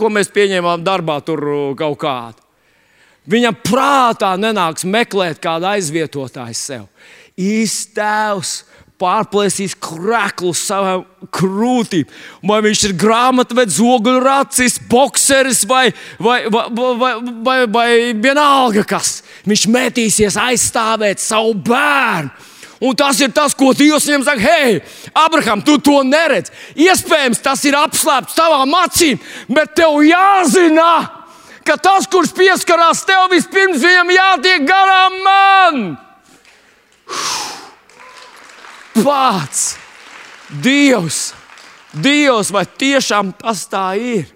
ko 0.00 0.08
mēs 0.08 0.30
pieņēmām 0.32 0.84
darbā, 0.84 1.18
tur 1.20 1.42
kaut 1.76 1.98
kādu. 2.00 2.46
Viņam 3.28 3.58
prātā 3.60 4.32
nenāks 4.40 4.86
meklēt 4.88 5.42
kādu 5.44 5.68
aizvietotāju 5.68 6.56
sev. 6.56 6.86
Īsts 7.36 7.92
tēvs 7.98 8.54
pārplēsīs 8.98 9.76
krēklu 9.76 10.54
savām 10.56 11.04
krūtīm. 11.36 12.08
Vai 12.48 12.62
viņš 12.64 12.86
ir 12.88 12.96
grāmatvedis, 12.98 13.82
ogļu 13.84 14.22
racis, 14.24 14.78
boxeris 14.88 15.66
vai, 15.68 15.90
vai, 16.16 16.40
vai, 16.48 16.64
vai, 16.72 17.12
vai, 17.44 17.58
vai 17.76 17.88
vienalga 18.16 18.88
kas. 18.88 19.18
Viņš 19.48 19.64
metīsies 19.72 20.36
aizstāvēt 20.40 21.22
savu 21.22 21.54
bērnu. 21.66 22.30
Un 22.78 22.94
tas 22.94 23.18
ir 23.18 23.32
tas, 23.34 23.56
ko 23.58 23.72
Dievs 23.74 24.06
viņam 24.06 24.22
saka, 24.22 24.38
hei, 24.38 24.76
Abraham, 25.16 25.64
tu 25.66 25.80
to 25.82 25.96
neredzi. 26.06 26.52
Iespējams, 26.78 27.40
tas 27.42 27.64
ir 27.66 27.74
apslēpts 27.74 28.36
tavām 28.38 28.76
acīm, 28.84 29.18
bet 29.50 29.74
tev 29.74 29.98
jāzina, 30.06 30.92
ka 31.66 31.74
tas, 31.82 32.06
kurš 32.06 32.30
pieskarās 32.38 33.02
tev, 33.08 33.26
vispirms 33.34 33.82
viņam 33.82 34.14
jātiek 34.14 34.68
garām 34.68 35.18
man. 35.26 35.82
Pats, 39.02 39.74
Dievs, 40.62 41.20
Dievs, 41.98 42.54
vai 42.54 42.62
tiešām 42.78 43.34
tas 43.42 43.66
tā 43.70 43.88
ir? 43.98 44.30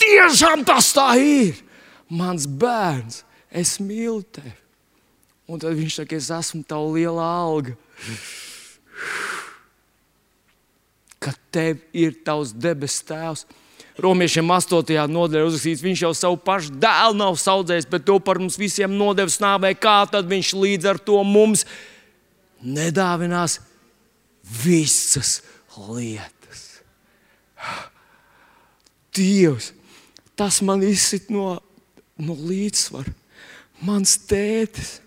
Tiešām 0.00 0.66
tas 0.66 0.90
tā 0.96 1.12
ir. 1.22 1.54
Mans 2.10 2.48
bērns, 2.50 3.22
es 3.50 3.78
mīlu 3.82 4.22
tevi. 4.32 4.54
Un 5.50 5.58
tad 5.58 5.74
viņš 5.74 6.00
saka, 6.00 6.18
es 6.18 6.30
esmu 6.30 6.62
tava 6.66 6.86
liela 6.94 7.24
alga. 7.26 7.74
Ka 11.20 11.34
tev 11.50 11.80
ir 11.92 12.14
tavs 12.24 12.54
debesu 12.54 13.02
tēvs. 13.08 13.44
Romiešiem 14.00 14.48
8. 14.54 14.94
nodaļā 15.10 15.48
uzrakstīts, 15.48 15.82
viņš 15.84 16.02
jau 16.06 16.12
savu 16.16 16.38
pašu 16.40 16.72
dēlu 16.80 17.18
nav 17.18 17.34
audzējis, 17.36 17.88
bet 17.90 18.06
to 18.06 18.16
par 18.22 18.38
mums 18.40 18.56
visiem 18.60 18.94
nodevis 18.96 19.40
nāvē. 19.42 19.74
Kā 19.76 19.98
tad 20.08 20.30
viņš 20.30 20.54
līdz 20.56 20.88
ar 20.92 21.00
to 21.02 21.18
mums 21.26 21.66
nedāvinās 22.62 23.58
visas 24.62 25.40
lietas? 25.90 26.62
Dievs, 29.18 29.72
tas 30.38 30.62
man 30.64 30.86
izsit 30.86 31.28
no, 31.34 31.58
no 32.16 32.38
līdzsvara. 32.38 33.19
Mans 33.84 34.16
tētis 34.28 34.98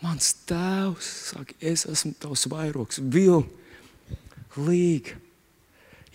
Mans 0.00 0.30
tēvs 0.48 1.08
saka, 1.28 1.52
es 1.60 1.84
esmu 1.84 2.14
tavs 2.16 2.46
vairogs, 2.48 2.96
Vilni, 3.12 3.50
Līga, 4.56 5.12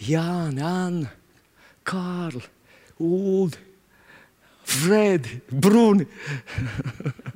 Jāna, 0.02 0.66
Anna, 0.66 1.12
Kārli, 1.86 2.42
Ulu, 2.98 3.54
Fredi, 4.66 5.38
Bruni. 5.52 6.08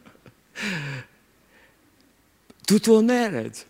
tu 2.67 2.80
to 2.82 2.98
neredzi. 3.06 3.67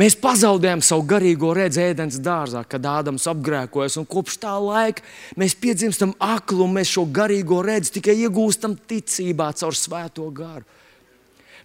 Mēs 0.00 0.14
pazaudējām 0.16 0.80
savu 0.84 1.02
garīgo 1.10 1.50
redzi 1.56 1.82
ēdienas 1.90 2.20
dārzā, 2.24 2.62
kad 2.64 2.86
Ādams 2.88 3.26
apgrēkojas. 3.28 3.98
Kopš 4.08 4.38
tā 4.40 4.54
laika 4.62 5.04
mēs 5.36 5.56
piedzimstam 5.60 6.14
aklu 6.24 6.64
un 6.64 6.78
mēs 6.78 6.94
šo 6.94 7.04
garīgo 7.10 7.58
redzi 7.66 7.98
tikai 7.98 8.14
iegūstam 8.22 8.78
ticībā 8.88 9.50
caur 9.60 9.76
svēto 9.76 10.30
garu. 10.32 10.64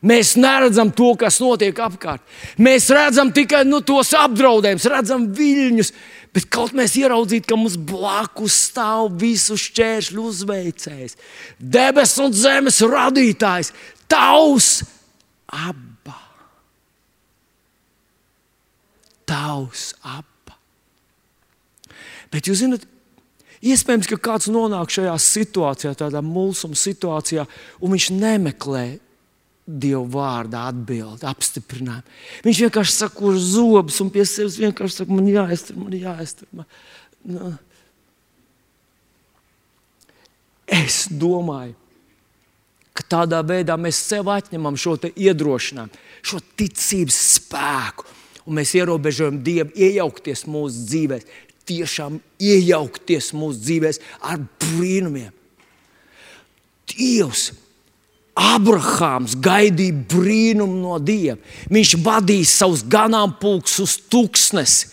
Mēs 0.06 0.36
neredzam 0.38 0.91
to, 0.93 1.13
kas 1.17 1.39
notiek 1.41 1.80
apkārt. 1.82 2.21
Mēs 2.62 2.89
redzam 2.93 3.32
tikai 3.34 3.63
nu, 3.65 3.80
tos 3.86 4.12
apdraudējumus, 4.17 4.89
redzam 4.91 5.30
viļņus. 5.38 5.93
Bet 6.36 6.50
kaut 6.52 6.76
mēs 6.76 6.98
ieraudzītu, 7.00 7.48
ka 7.48 7.58
mums 7.58 7.80
blakus 7.80 8.60
stāv 8.67 9.15
visu 9.21 9.56
šķēršļu 9.56 10.28
uzveicējs, 10.34 11.15
debesu 11.58 12.28
un 12.28 12.36
zemes 12.36 12.84
radītājs, 12.84 13.71
tavs 14.12 14.82
abā. 15.48 15.95
Tavs 19.30 19.94
abā. 20.06 20.58
Bet 22.34 22.50
jūs 22.50 22.62
zināt, 22.64 22.86
iespējams, 23.66 24.10
ka 24.12 24.20
kāds 24.30 24.50
nonāk 24.52 24.94
šajā 24.94 25.16
situācijā, 25.22 25.96
tādā 25.98 26.22
mulsuma 26.26 26.78
situācijā, 26.78 27.48
un 27.82 27.96
viņš 27.96 28.12
nemeklē 28.16 28.86
Dieva 29.66 30.04
vārdā 30.14 30.68
atbildi, 30.70 31.26
apstiprinājumu. 31.26 32.12
Viņš 32.46 32.60
vienkārši 32.68 32.94
saka, 32.94 33.24
uz 33.26 33.48
zobus 33.56 33.98
un 34.04 34.12
pie 34.14 34.22
sevis 34.30 34.60
vienkārši 34.62 35.00
saka, 35.00 35.16
man 35.18 35.26
jāiztur, 35.26 35.80
man 35.82 35.96
jāiztur. 35.98 36.50
Man. 36.54 36.68
Nu. 37.26 37.50
Es 40.70 41.08
domāju, 41.10 41.74
ka 42.94 43.08
tādā 43.16 43.42
veidā 43.46 43.74
mēs 43.82 44.04
sev 44.06 44.30
atņemam 44.30 44.78
šo 44.78 45.00
iedrošinājumu, 45.10 46.04
šo 46.22 46.44
ticības 46.62 47.18
spēku, 47.40 48.06
un 48.46 48.60
mēs 48.60 48.76
ierobežojam 48.78 49.42
Dievu 49.44 49.74
iejaukties 49.76 50.46
mūsu 50.50 50.86
dzīvē, 50.90 51.20
tiešām 51.66 52.20
iejaukties 52.40 53.32
mūsu 53.38 53.62
dzīvē 53.66 53.94
ar 54.32 54.42
brīnumiem. 54.62 55.32
Dievs! 56.94 57.52
Abrahāms 58.36 59.38
gaidīja 59.40 59.96
brīnumu 60.12 60.82
no 60.82 60.98
Dieva. 61.00 61.38
Viņš 61.72 61.94
vadīja 62.04 62.50
savus 62.52 62.84
ganāmpulkus 62.84 63.78
uz 63.80 63.96
tūkstnesi. 64.12 64.92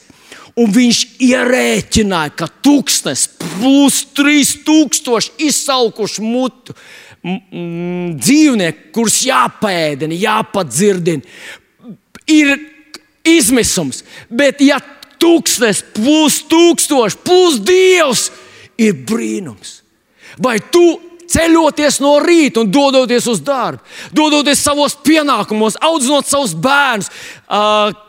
Un 0.63 0.69
viņš 0.71 0.99
ierēķināja, 1.25 2.35
ka 2.37 2.47
tūkstnes 2.63 3.25
plus 3.41 4.03
3000 4.15 5.41
izsalkuši 5.49 6.23
mutu 6.23 6.77
dzīvnieku, 7.23 8.91
kurus 8.95 9.23
jāpēdina, 9.25 10.19
jāpadzirdina, 10.23 11.25
ir 12.31 12.53
izmisums. 13.25 14.03
Bet, 14.29 14.61
ja 14.65 14.81
tūkstnes 15.23 15.85
plus 15.95 16.43
tūkstoši 16.51 17.23
plus 17.25 17.61
dievs, 17.63 18.29
ir 18.81 18.99
brīnums. 19.07 19.81
Vai 20.43 20.59
tu 20.73 20.85
ceļoties 21.33 21.99
no 22.03 22.17
rīta 22.21 22.61
un 22.63 22.71
dodoties 22.73 23.27
uz 23.31 23.41
darbu, 23.45 23.81
dodoties 24.17 24.61
savos 24.65 24.97
pienākumos, 25.05 25.79
audzinot 25.81 26.29
savus 26.29 26.53
bērnus, 26.53 27.09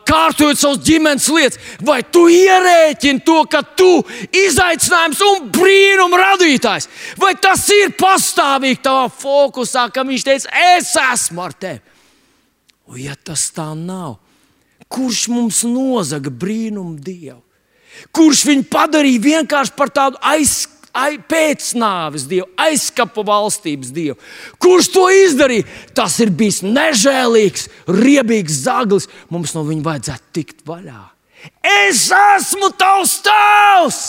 kārtojot 0.08 0.60
savus 0.60 0.82
ģimenes 0.84 1.28
lietas, 1.32 1.60
vai 1.84 2.00
tu 2.04 2.26
ierēķini 2.32 3.24
to, 3.24 3.38
ka 3.50 3.62
tu 3.76 3.90
izaicinājums 4.28 5.22
un 5.28 5.48
brīnuma 5.54 6.20
radītājs? 6.20 6.90
Vai 7.20 7.34
tas 7.40 7.64
ir 7.72 7.94
pastāvīgi 8.00 8.82
tavā 8.84 9.08
fokusā, 9.22 9.88
ka 9.94 10.04
viņš 10.04 10.28
teica, 10.28 10.66
es 10.76 10.92
esmu 11.00 11.46
ar 11.46 11.56
tevi? 11.56 11.80
Un, 12.90 13.00
ja 13.00 13.16
tas 13.16 13.46
tā 13.56 13.70
nav, 13.78 14.18
kurš 14.94 15.26
mums 15.32 15.64
nozaga 15.66 16.30
brīnumu 16.30 16.96
Dievu? 17.02 17.40
Kurš 18.14 18.44
viņu 18.48 18.68
padarīja 18.70 19.26
vienkārši 19.26 19.76
par 19.78 19.92
tādu 19.94 20.20
aizsardzību? 20.22 20.74
pēcnāves 20.94 22.28
Dievu, 22.30 22.46
aizskapa 22.56 23.24
valstības 23.26 23.90
Dievu. 23.90 24.16
Kurš 24.62 24.92
to 24.94 25.08
izdarīja? 25.10 25.66
Tas 25.94 26.20
ir 26.22 26.30
bijis 26.30 26.62
nežēlīgs, 26.62 27.68
riebīgs 27.90 28.62
zaglis. 28.62 29.08
Mums 29.28 29.54
no 29.54 29.64
viņa 29.66 29.82
vajadzētu 29.82 30.30
tikt 30.32 30.62
vaļā. 30.66 31.10
Es 31.60 32.06
esmu 32.14 32.70
tavs 32.78 33.18
tēvs! 33.26 34.02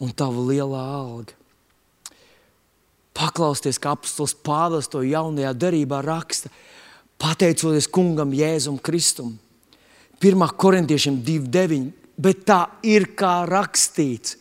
Un 0.00 0.14
tava 0.16 0.40
lielā 0.48 0.80
alga. 0.80 1.36
Paklausties, 3.12 3.76
kā 3.76 3.92
apelsīns 3.92 4.32
Pāvils 4.32 4.88
to 4.88 5.02
jaunajā 5.04 5.52
darbā 5.60 5.98
raksta, 6.00 6.48
pateicoties 7.20 7.88
kungam 7.90 8.32
Jēzum 8.34 8.80
Kristum. 8.80 9.36
1. 10.20 10.44
korintiešiem 10.60 11.20
2,9 11.24 12.00
bet 12.20 12.44
tā 12.48 12.60
ir 12.84 13.10
kā 13.16 13.40
rakstīts, 13.48 14.36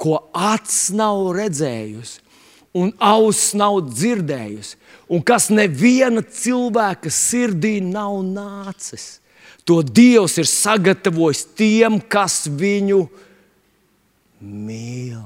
ko 0.00 0.18
acis 0.34 0.90
nav 0.96 1.30
redzējusi, 1.36 2.18
un 2.80 2.92
auss 3.02 3.52
nav 3.58 3.80
dzirdējusi, 3.90 4.76
un 5.10 5.22
kas 5.26 5.50
neviena 5.52 6.22
cilvēka 6.22 7.10
sirdī 7.12 7.78
nav 7.84 8.20
nācis. 8.26 9.18
To 9.68 9.80
Dievs 9.84 10.38
ir 10.40 10.48
sagatavojis 10.48 11.44
tiem, 11.58 11.98
kas 12.00 12.46
viņu 12.48 13.04
mīl. 14.40 15.20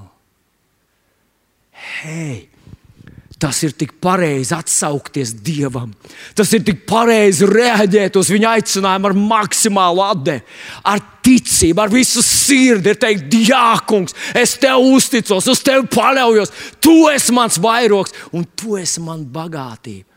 Hei! 1.85 2.54
Tas 3.45 3.59
ir 3.67 3.75
tik 3.77 3.91
pareizi 4.01 4.55
atsaukties 4.57 5.35
Dievam. 5.45 5.91
Tas 6.37 6.49
ir 6.57 6.63
tik 6.65 6.87
pareizi 6.89 7.45
reaģēt 7.45 8.17
uz 8.17 8.31
viņa 8.33 8.55
aicinājumu 8.57 9.11
ar 9.11 9.17
maksimālu 9.19 10.01
atdevi, 10.07 10.41
ar 10.89 11.03
ticību, 11.25 11.83
ar 11.85 11.93
visu 11.93 12.25
sirdi. 12.25 12.95
Ir 12.95 13.01
teikt, 13.03 13.37
Jā, 13.45 13.75
kungs, 13.85 14.17
es 14.33 14.57
tev 14.63 14.87
uzticos, 14.95 15.51
uz 15.53 15.61
tevi 15.65 15.85
paļaujos. 15.93 16.55
Tu 16.81 16.97
esi 17.13 17.37
mans 17.37 17.61
vairogs 17.61 18.17
un 18.33 18.49
tu 18.57 18.79
esi 18.81 19.05
man 19.05 19.27
bagātība. 19.29 20.09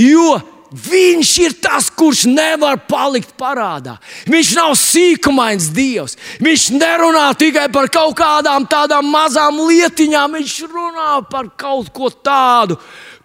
Jo 0.00 0.38
Viņš 0.72 1.30
ir 1.42 1.54
tas, 1.60 1.90
kurš 1.92 2.24
nevar 2.32 2.78
palikt 2.88 3.34
parādā. 3.36 3.98
Viņš 4.24 4.52
nav 4.56 4.72
sīkumains 4.80 5.68
dievs. 5.76 6.16
Viņš 6.40 6.70
nerunā 6.78 7.26
tikai 7.36 7.66
par 7.72 7.90
kaut 7.92 8.16
kādām 8.16 8.64
tādām 8.70 9.10
mazām 9.12 9.60
lietiņām. 9.68 10.38
Viņš 10.38 10.56
runā 10.72 11.10
par 11.28 11.50
kaut 11.60 11.92
ko 11.92 12.08
tādu, 12.08 12.78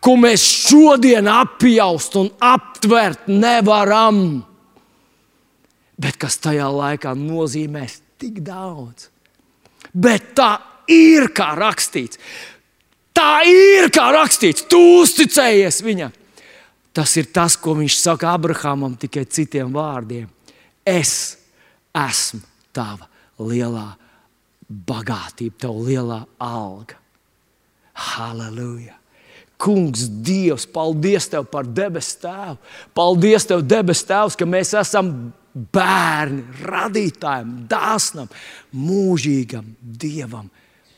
ko 0.03 0.17
mēs 0.19 0.43
šodien 0.67 1.29
apjaust 1.31 2.19
un 2.19 2.27
aptvert 2.43 3.31
nevaram. 3.31 4.43
Bet 5.97 6.19
kas 6.19 6.35
tajā 6.43 6.67
laikā 6.67 7.15
nozīmēs 7.15 8.01
tik 8.19 8.43
daudz. 8.43 9.07
Bet 9.95 10.33
tā 10.35 10.57
ir 10.91 11.31
kā 11.31 11.53
rakstīts. 11.57 12.19
Tā 13.15 13.41
ir 13.47 13.87
kā 13.93 14.11
rakstīts. 14.13 14.67
Tu 14.69 14.77
uzticējies 14.99 15.79
viņam. 15.85 16.11
Tas 16.97 17.13
ir 17.19 17.27
tas, 17.29 17.53
ko 17.61 17.75
viņš 17.77 17.99
saka 18.01 18.31
Abrahamam, 18.33 18.95
tikai 18.97 19.27
citiem 19.29 19.69
vārdiem. 19.75 20.25
Es 20.81 21.37
esmu 21.93 22.41
tava 22.73 23.05
lielā 23.37 23.91
bagātība, 24.67 25.59
tava 25.61 25.83
lielā 25.85 26.21
alga. 26.41 26.97
Halleluja! 27.97 28.95
Kungs, 29.57 30.05
Dievs, 30.25 30.67
paldies 30.69 31.29
Tev 31.29 31.47
par 31.49 31.65
debesu 31.65 32.19
Tēvu. 32.21 32.57
Paldies 32.97 33.45
Tev, 33.49 33.63
debesu 33.65 34.05
Tēvs, 34.09 34.37
ka 34.37 34.45
mēs 34.49 34.73
esam 34.77 35.11
bērni, 35.73 36.43
radītājiem, 36.65 37.55
dāsnam, 37.69 38.29
mūžīgam 38.73 39.73
Dievam. 39.81 40.49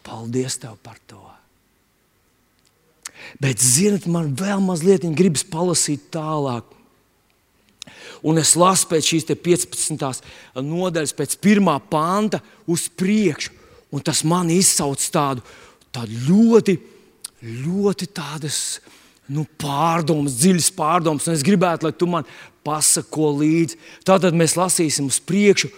Paldies 0.04 0.60
Tev 0.60 0.76
par 0.84 1.00
to! 1.08 1.19
Bet, 3.38 3.62
zinot, 3.62 4.08
man 4.10 4.34
vēl 4.38 4.62
mazliet 4.64 5.06
gribas 5.14 5.46
palasīt 5.46 6.10
tālāk. 6.14 6.66
Un 8.26 8.40
es 8.42 8.56
lasu 8.60 8.90
pēc 8.90 9.14
šīs 9.14 9.28
15. 9.30 10.22
nodaļas, 10.66 11.16
pēc 11.16 11.38
pirmā 11.44 11.78
panta 11.92 12.42
uz 12.68 12.88
priekšu. 12.90 13.56
Un 13.96 14.04
tas 14.06 14.22
man 14.28 14.52
izsauc 14.54 15.02
tādu, 15.10 15.42
tādu 15.94 16.18
ļoti, 16.28 16.76
ļoti 17.42 18.10
tādas, 18.14 18.80
nu, 19.34 19.48
pārdomas, 19.62 20.36
dziļas 20.42 20.70
pārdomas. 20.78 21.30
Un 21.30 21.38
es 21.38 21.46
gribētu, 21.46 21.88
lai 21.88 21.96
tu 21.98 22.10
man 22.10 22.28
pasako 22.66 23.32
līdzi. 23.40 23.80
Tātad 24.06 24.38
mēs 24.38 24.58
lasīsim 24.60 25.10
uz 25.10 25.18
priekšu, 25.24 25.72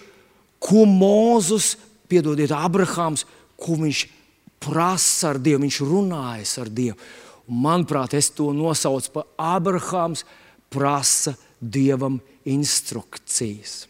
ko 0.62 0.84
Mozus, 0.90 1.76
piedodiet, 2.12 2.52
Abrahāms, 2.52 3.24
ko 3.56 3.78
viņš 3.80 4.06
prasa 4.62 5.32
ar 5.32 5.40
Dievu, 5.42 5.64
viņš 5.64 5.82
runājas 5.88 6.58
ar 6.62 6.70
Dievu. 6.70 6.98
Manuprāt, 7.52 8.16
es 8.16 8.30
to 8.32 8.54
nosaucu 8.56 9.12
par 9.12 9.26
Abrahāms 9.36 10.24
prasa 10.72 11.36
dievam 11.60 12.22
instrukcijas. 12.48 13.86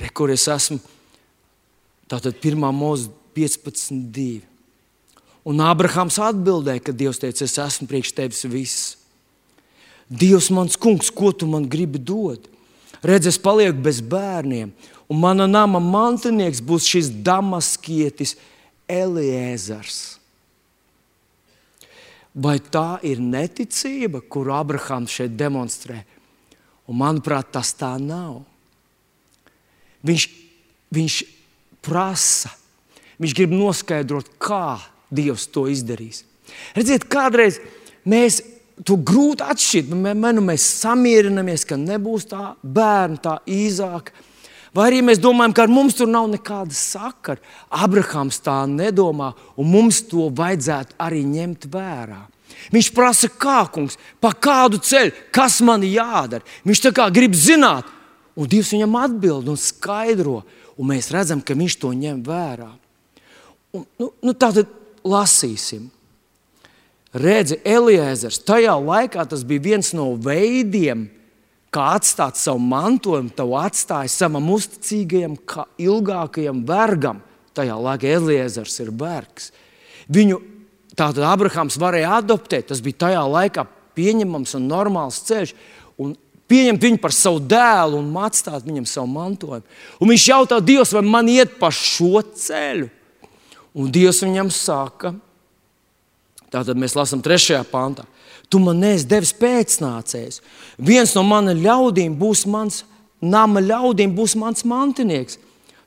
Rekur 0.00 0.32
es 0.34 0.48
esmu 0.50 0.80
tātad 2.10 2.34
1. 2.34 2.58
mūzika 2.74 3.14
15.2. 3.36 4.40
Un 5.48 5.60
Abrahāms 5.64 6.18
atbildēja, 6.22 6.82
ka 6.84 6.94
Dievs 6.94 7.18
teica, 7.22 7.46
es 7.46 7.58
esmu 7.58 7.88
priekš 7.90 8.12
tevis 8.14 8.44
viss. 8.46 8.96
Dievs, 10.06 10.50
mans 10.54 10.76
kungs, 10.78 11.10
ko 11.10 11.32
tu 11.32 11.48
man 11.50 11.64
gribi 11.70 11.98
dot? 11.98 12.46
Redz, 13.02 13.26
es 13.32 13.38
palieku 13.40 13.80
bez 13.82 13.98
bērniem, 14.04 14.70
un 15.10 15.18
mana 15.18 15.48
nama 15.50 15.80
mantinieks 15.82 16.62
būs 16.62 16.86
šis 16.86 17.10
damaskietis 17.24 18.36
Eliezers. 18.86 20.21
Vai 22.32 22.56
tā 22.64 22.96
ir 23.04 23.20
neticība, 23.20 24.22
kuru 24.24 24.54
Abrahams 24.56 25.12
šeit 25.12 25.34
demonstrē? 25.36 26.00
Un, 26.88 26.96
manuprāt, 27.02 27.50
tas 27.52 27.74
tā 27.76 27.92
nav. 28.00 28.40
Viņš, 30.02 30.24
viņš 30.96 31.18
prasa, 31.84 32.54
viņš 33.20 33.36
grib 33.36 33.52
noskaidrot, 33.54 34.32
kā 34.40 34.80
Dievs 35.12 35.44
to 35.52 35.66
izdarīs. 35.68 36.22
Redziet, 36.72 37.04
kādreiz 37.12 37.58
mēs 38.08 38.40
to 38.80 38.96
grūti 38.96 39.44
atšķirt. 39.44 39.92
Nu, 39.92 40.44
mēs 40.46 40.64
samierinamies, 40.80 41.66
ka 41.68 41.76
nebūs 41.76 42.24
tā 42.30 42.54
bērna, 42.62 43.20
tā 43.20 43.34
īzāka 43.44 44.16
Vai 44.72 44.88
arī 44.88 45.02
mēs 45.04 45.20
domājam, 45.20 45.52
ka 45.52 45.66
ar 45.66 45.72
mums 45.72 45.96
tur 45.98 46.08
nav 46.08 46.30
nekāda 46.32 46.72
sakara. 46.72 47.42
Abrahams 47.68 48.40
tā 48.40 48.62
nedomā, 48.68 49.34
un 49.60 49.68
mums 49.68 50.00
to 50.08 50.30
vajadzētu 50.32 50.96
arī 51.02 51.20
ņemt 51.28 51.68
vērā. 51.72 52.22
Viņš 52.72 52.88
prasa, 52.94 53.28
kā 53.28 53.62
kungs, 53.72 53.98
pa 54.20 54.32
kādu 54.32 54.80
ceļu, 54.80 55.12
kas 55.34 55.60
man 55.64 55.84
jādara. 55.84 56.44
Viņš 56.64 56.84
tā 56.86 56.92
kā 56.96 57.08
grib 57.12 57.36
zināt, 57.36 57.88
un 58.36 58.48
Dievs 58.48 58.72
viņam 58.72 58.96
atbild 59.02 59.50
un 59.52 59.60
skaidro, 59.60 60.40
un 60.78 60.88
mēs 60.92 61.10
redzam, 61.12 61.42
ka 61.44 61.56
viņš 61.58 61.78
to 61.82 61.92
ņem 61.96 62.22
vērā. 62.24 62.70
Un, 63.76 63.84
nu, 64.00 64.12
nu, 64.24 64.32
tā 64.32 64.52
tad 64.56 64.72
lasīsim. 65.04 65.90
Redzi, 67.12 67.58
Eliezers, 67.68 68.40
tajā 68.40 68.72
laikā 68.80 69.26
tas 69.28 69.44
bija 69.44 69.66
viens 69.72 69.92
no 69.92 70.14
veidiem, 70.16 71.04
kā 71.04 71.21
kā 71.72 71.88
atstāt 71.96 72.38
savu 72.40 72.60
mantojumu, 72.68 73.32
tev 73.36 73.54
atstāja 73.56 74.10
savam 74.12 74.50
uzticīgajam, 74.52 75.38
kā 75.48 75.66
ilgākajam 75.80 76.64
vergam. 76.68 77.22
Tajā 77.56 77.76
laikā 77.76 78.10
Eliezers 78.16 78.78
ir 78.80 78.90
vergs. 78.96 79.50
Viņu 80.12 80.38
tātad 80.96 81.24
Abrahams 81.28 81.78
varēja 81.80 82.18
adoptēt, 82.20 82.68
tas 82.70 82.80
bija 82.84 83.06
tajā 83.06 83.22
laikā 83.28 83.64
pieņemams 83.96 84.56
un 84.58 84.68
normāls 84.68 85.20
ceļš. 85.28 85.54
Un 86.00 86.14
pieņemt 86.52 86.84
viņu 86.84 87.00
par 87.00 87.14
savu 87.16 87.40
dēlu 87.48 88.00
un 88.00 88.10
atstāt 88.24 88.66
viņam 88.68 88.88
savu 88.88 89.08
mantojumu. 89.12 89.64
Un 90.00 90.12
viņš 90.12 90.28
jautā 90.28 90.60
Dievs, 90.64 90.92
vai 90.96 91.04
man 91.06 91.28
iet 91.32 91.56
pa 91.60 91.72
šo 91.72 92.20
ceļu? 92.20 92.88
Un 93.72 93.92
Dievs 93.92 94.20
viņam 94.24 94.50
saka, 94.52 95.14
tātad 96.52 96.76
mēs 96.76 96.96
lasām 96.98 97.24
trešajā 97.24 97.62
pantā. 97.70 98.04
Tu 98.52 98.60
man 98.60 98.82
neesi 98.84 99.08
devis 99.08 99.32
pēcnācējs. 99.32 100.42
Viens 100.76 101.14
no 101.16 101.22
maniem 101.24 101.62
ļaudīm 101.64 102.18
būs 102.20 102.44
mans, 102.52 102.82
nama 103.24 103.62
ļaudīm 103.64 104.12
būs 104.12 104.36
mans 104.36 104.66
mantinieks. 104.68 105.38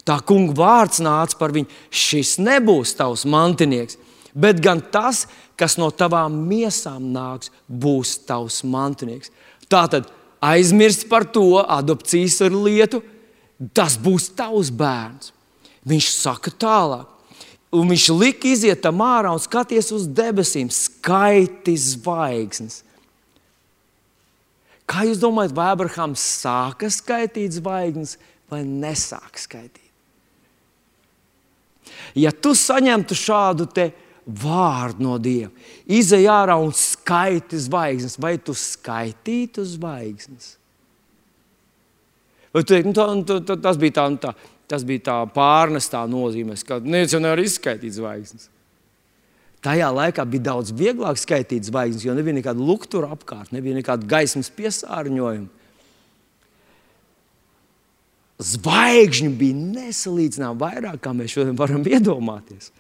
Tā 0.06 0.18
kunga 0.26 0.54
vārds 0.58 1.02
nāca 1.02 1.38
par 1.38 1.54
viņu. 1.54 1.70
Šis 1.94 2.36
nebūs 2.42 2.94
tavs 2.98 3.26
mantinieks, 3.30 4.00
bet 4.34 4.62
gan 4.66 4.82
tas, 4.94 5.26
kas 5.58 5.78
no 5.82 5.92
tavām 5.94 6.34
miesām 6.50 7.12
nāks, 7.14 7.52
būs 7.70 8.18
tavs 8.26 8.64
mantinieks. 8.66 9.30
Tā 9.70 9.86
tad 9.90 10.10
aizmirst 10.42 11.08
par 11.10 11.26
to 11.26 11.62
adopcijas 11.62 12.42
lietu, 12.50 13.02
tas 13.74 13.98
būs 13.98 14.32
tavs 14.38 14.74
bērns. 14.74 15.34
Viņš 15.86 16.10
saka 16.18 16.54
tālāk. 16.54 17.15
Un 17.76 17.90
viņš 17.92 18.08
lika 18.16 18.48
iziet 18.48 18.82
tam 18.86 19.02
ārā 19.04 19.34
un 19.36 19.42
skaties 19.42 19.92
uz 19.96 20.06
debesīm, 20.08 20.70
skaiti 20.72 21.76
zvaigznes. 21.76 22.84
Kā 24.86 25.04
jūs 25.08 25.20
domājat, 25.20 25.56
vai 25.58 25.72
Abrahams 25.74 26.22
sāka 26.44 26.92
skaitīt 26.94 27.58
zvaigznes 27.58 28.16
vai 28.52 28.62
nesāka 28.68 29.42
skaitīt? 29.42 29.82
Ja 32.18 32.32
tu 32.32 32.54
saņemtu 32.58 33.18
šādu 33.18 33.68
vārdu 34.26 35.06
no 35.06 35.18
Dieva, 35.22 35.52
izej 35.86 36.26
ārā 36.32 36.56
un 36.58 36.72
skaiti 36.74 37.60
zvaigznes, 37.62 38.18
vai 38.22 38.38
tu 38.42 38.56
skaitītu 38.58 39.66
zvaigznes? 39.76 40.56
Vai 42.56 42.64
tu 42.64 42.72
teiksi, 42.72 42.88
nu, 42.88 42.96
tā, 42.96 43.06
nu, 43.12 43.26
tā, 43.28 43.58
tas 43.62 43.78
bija 43.78 43.98
tā, 44.00 44.08
nu, 44.10 44.18
tā, 44.22 44.32
tas 44.72 44.86
bija 44.88 45.06
tā 45.10 45.18
pārnestā 45.36 46.04
nozīmē, 46.10 46.58
ka 46.68 46.80
neviens 46.84 47.14
jau 47.14 47.22
nevar 47.24 47.42
izskaidrot 47.44 47.98
zvaigznes. 47.98 48.50
Tajā 49.66 49.88
laikā 49.90 50.26
bija 50.30 50.52
daudz 50.52 50.74
vieglāk 50.78 51.18
skaitīt 51.18 51.66
zvaigznes, 51.66 52.06
jo 52.06 52.14
nebija 52.14 52.38
nekāda 52.38 52.62
luktura 52.62 53.10
apkārt, 53.16 53.54
nebija 53.56 53.80
nekāda 53.80 54.06
gaismas 54.10 54.52
piesārņojuma 54.54 55.66
zvaigžņu 58.42 59.32
bija 59.40 59.56
nesalīdzināmāk 59.56 60.60
vairāk, 60.60 61.00
kā 61.04 61.14
mēs 61.16 61.36
šodien 61.36 61.58
varam 61.60 61.86
iedomāties. 61.88 62.72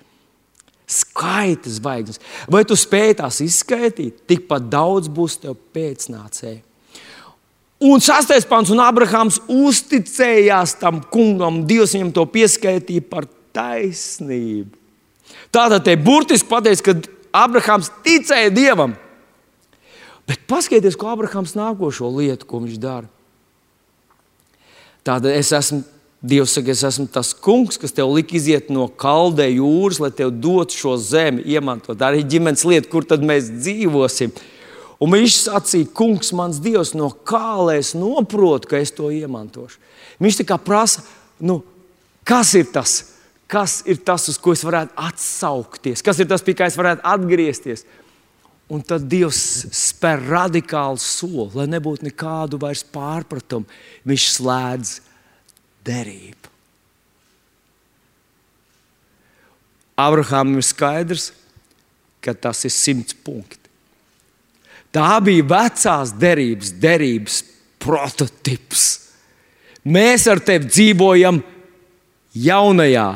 Skaita 0.85 1.71
zvaigznes. 1.71 2.19
Vai 2.51 2.63
tu 2.67 2.77
spēj 2.77 3.15
tās 3.21 3.39
izskaidrot? 3.41 4.25
Tikpat 4.29 4.67
daudz 4.69 5.09
būs 5.09 5.39
tev 5.41 5.57
pēcnācēji. 5.73 6.61
Un 7.83 7.99
sastais 7.99 8.45
pants, 8.47 8.71
un 8.71 8.79
Abrahams 8.79 9.41
uzticējās 9.51 10.77
tam 10.79 11.01
kungam, 11.11 11.65
Dievs 11.67 11.95
viņam 11.95 12.13
to 12.15 12.23
pieskaitīja 12.31 13.03
par 13.09 13.27
taisnību. 13.55 14.71
Tātad 15.51 15.83
te 15.83 15.95
burtiski 15.99 16.47
pateiks, 16.47 16.83
ka 16.83 16.95
Abrahams 17.35 17.91
ticēja 18.05 18.53
Dievam. 18.53 18.95
Bet 20.25 20.45
paskatieties, 20.49 20.95
ko 20.97 21.11
Abrahams 21.11 21.53
nākošo 21.57 22.07
lietu, 22.15 22.47
ko 22.47 22.63
viņš 22.63 22.79
dara. 22.81 23.09
Tātad 25.05 25.29
es 25.35 25.51
esmu, 25.53 25.83
Dievs 26.25 26.55
saka, 26.55 26.73
es 26.73 26.81
esmu 26.87 27.05
tas 27.11 27.35
kungs, 27.37 27.77
kas 27.77 27.93
tev 27.93 28.09
lika 28.15 28.33
iziet 28.39 28.71
no 28.73 28.87
kaldē 28.89 29.45
jūras, 29.51 29.99
lai 30.01 30.09
tev 30.15 30.31
dotu 30.41 30.73
šo 30.73 30.95
zemi, 30.97 31.43
iemantot. 31.53 31.99
Tā 31.99 32.07
arī 32.09 32.23
ģimenes 32.25 32.63
lieta, 32.65 32.89
kur 32.89 33.05
tad 33.05 33.21
mēs 33.21 33.51
dzīvosim. 33.59 34.33
Un 35.05 35.13
viņš 35.13 35.35
sacīja, 35.43 35.91
kungs, 35.93 36.31
mans 36.33 36.57
dievs, 36.63 36.95
no 36.97 37.11
kā 37.27 37.59
lai 37.61 37.77
es 37.83 37.91
saprotu, 37.93 38.71
ka 38.71 38.79
es 38.81 38.93
to 38.95 39.11
iemantošu. 39.13 39.77
Viņš 40.23 40.39
tā 40.39 40.45
kā 40.49 40.57
prasa, 40.57 41.03
nu, 41.37 41.59
kas 42.25 42.55
ir 42.57 42.71
tas, 42.73 42.95
kas 43.45 43.83
ir 43.85 43.99
tas, 44.01 44.25
uz 44.31 44.39
ko 44.41 44.55
es 44.55 44.63
varētu 44.65 44.95
atsaukties, 44.97 46.01
kas 46.01 46.23
ir 46.23 46.29
tas, 46.31 46.41
pie 46.41 46.55
kā 46.57 46.69
es 46.71 46.79
varētu 46.79 47.05
atgriezties. 47.05 47.85
Un 48.65 48.81
tad 48.81 49.03
Dievs 49.05 49.37
spēr 49.77 50.23
radikālu 50.25 50.97
soli, 50.97 51.51
lai 51.53 51.67
nebūtu 51.69 52.07
nekādu 52.07 52.57
vairs 52.63 52.81
pārpratumu. 52.89 53.69
Viņš 54.09 54.25
slēdz 54.39 54.95
derību. 55.85 56.49
Abrahamam 60.01 60.57
ir 60.57 60.65
skaidrs, 60.65 61.29
ka 62.25 62.33
tas 62.33 62.65
ir 62.65 62.73
simts 62.73 63.13
punkti. 63.13 63.64
Tā 64.95 65.17
bija 65.23 65.43
vecās 65.49 66.13
derības, 66.15 66.71
derības 66.79 67.41
prototyps. 67.83 68.85
Mēs 69.85 70.25
ar 70.31 70.39
tevi 70.41 70.71
dzīvojam 70.71 71.41
jaunajā 72.45 73.09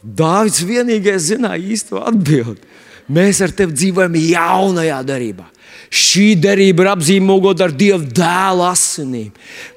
Dāvids 0.00 0.62
vienīgais 0.64 1.28
zināja 1.28 1.60
īsto 1.60 2.00
atbildi. 2.00 2.62
Mēs 3.10 3.40
ar 3.44 3.52
tevi 3.52 3.74
dzīvojam 3.76 4.14
jaunajā 4.16 5.00
darbā. 5.04 5.48
Šī 5.90 6.36
derība 6.38 6.84
ir 6.84 6.90
apzīmogota 6.92 7.66
ar 7.66 7.72
Dieva 7.74 7.98
dēla 7.98 8.68
asinīm. 8.70 9.32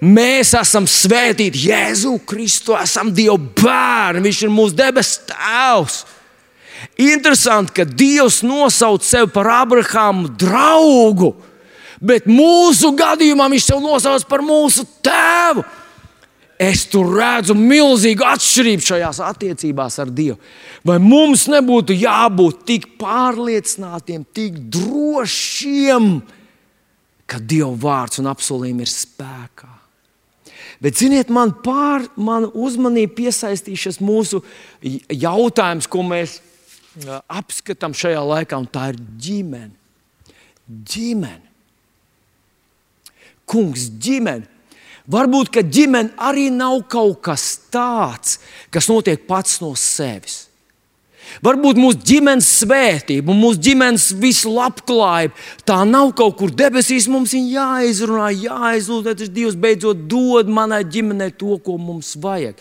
Mēs 0.06 0.54
esam 0.60 0.86
svētīti 0.90 1.66
Jēzu 1.68 2.20
Kristu, 2.30 2.76
esam 2.78 3.10
Dieva 3.14 3.40
bērni, 3.40 4.22
Viņš 4.28 4.44
ir 4.46 4.54
mūsu 4.54 4.78
debesu 4.78 5.26
tēvs. 5.32 6.04
Interesanti, 7.00 7.74
ka 7.80 7.86
Dievs 7.88 8.42
nosauc 8.46 9.06
sevi 9.06 9.32
par 9.34 9.50
Abrahāmu 9.62 10.30
draugu, 10.40 11.34
bet 12.04 12.28
mūsu 12.30 12.94
gadījumā 12.98 13.50
Viņš 13.54 13.70
sev 13.70 13.82
nosauc 13.84 14.28
par 14.30 14.44
mūsu 14.46 14.86
tēvu. 15.06 15.64
Es 16.64 16.86
tur 16.88 17.10
redzu 17.18 17.56
milzīgu 17.58 18.24
atšķirību 18.30 18.86
šajās 18.86 19.20
attiecībās 19.26 19.98
ar 20.00 20.12
Dievu. 20.14 20.38
Vai 20.86 21.00
mums 21.02 21.48
nebūtu 21.52 21.96
jābūt 21.98 22.64
tik 22.70 22.88
pārliecinātiem, 23.02 24.24
tik 24.36 24.62
drošiem, 24.72 26.20
ka 27.28 27.42
Dieva 27.42 27.74
vārds 27.74 28.22
un 28.22 28.30
apsolījumi 28.32 28.86
ir 28.86 28.92
spēkā? 28.94 29.72
Bet, 30.84 31.00
ziniet, 31.00 31.30
man, 31.32 31.54
pār, 31.64 32.06
man 32.20 32.50
uzmanība 32.52 33.16
piesaistījušies 33.22 34.02
mūsu 34.04 34.42
jautājums, 35.10 35.88
ko 35.88 36.04
mēs 36.04 36.42
apskatām 37.32 37.96
šajā 37.98 38.22
laikā, 38.22 38.60
un 38.60 38.70
tā 38.70 38.92
ir 38.94 39.00
ģimene. 39.22 39.74
Ģimene. 40.68 41.52
Kungs, 43.50 43.90
ģimene. 44.02 44.50
Varbūt, 45.12 45.52
ka 45.52 45.62
ģimene 45.68 46.14
arī 46.16 46.48
nav 46.54 46.86
kaut 46.88 47.20
kas 47.26 47.58
tāds, 47.74 48.38
kas 48.72 48.88
notiek 48.88 49.26
pats 49.28 49.60
no 49.60 49.74
sevis. 49.76 50.46
Varbūt 51.44 51.80
mūsu 51.80 52.00
ģimenes 52.06 52.48
svētība, 52.62 53.34
mūsu 53.36 53.62
ģimenes 53.64 54.10
vislabklājība, 54.22 55.36
tā 55.68 55.80
nav 55.88 56.12
kaut 56.18 56.38
kur 56.40 56.52
debesīs. 56.54 57.08
Mums 57.12 57.34
ir 57.36 57.48
jāizrunā, 57.56 58.30
jāizlūdz, 58.44 59.10
lai 59.10 59.30
Dievs 59.40 59.58
beidzot 59.60 60.06
dod 60.12 60.52
manai 60.52 60.84
ģimenei 60.86 61.34
to, 61.36 61.58
ko 61.64 61.80
mums 61.82 62.14
vajag. 62.22 62.60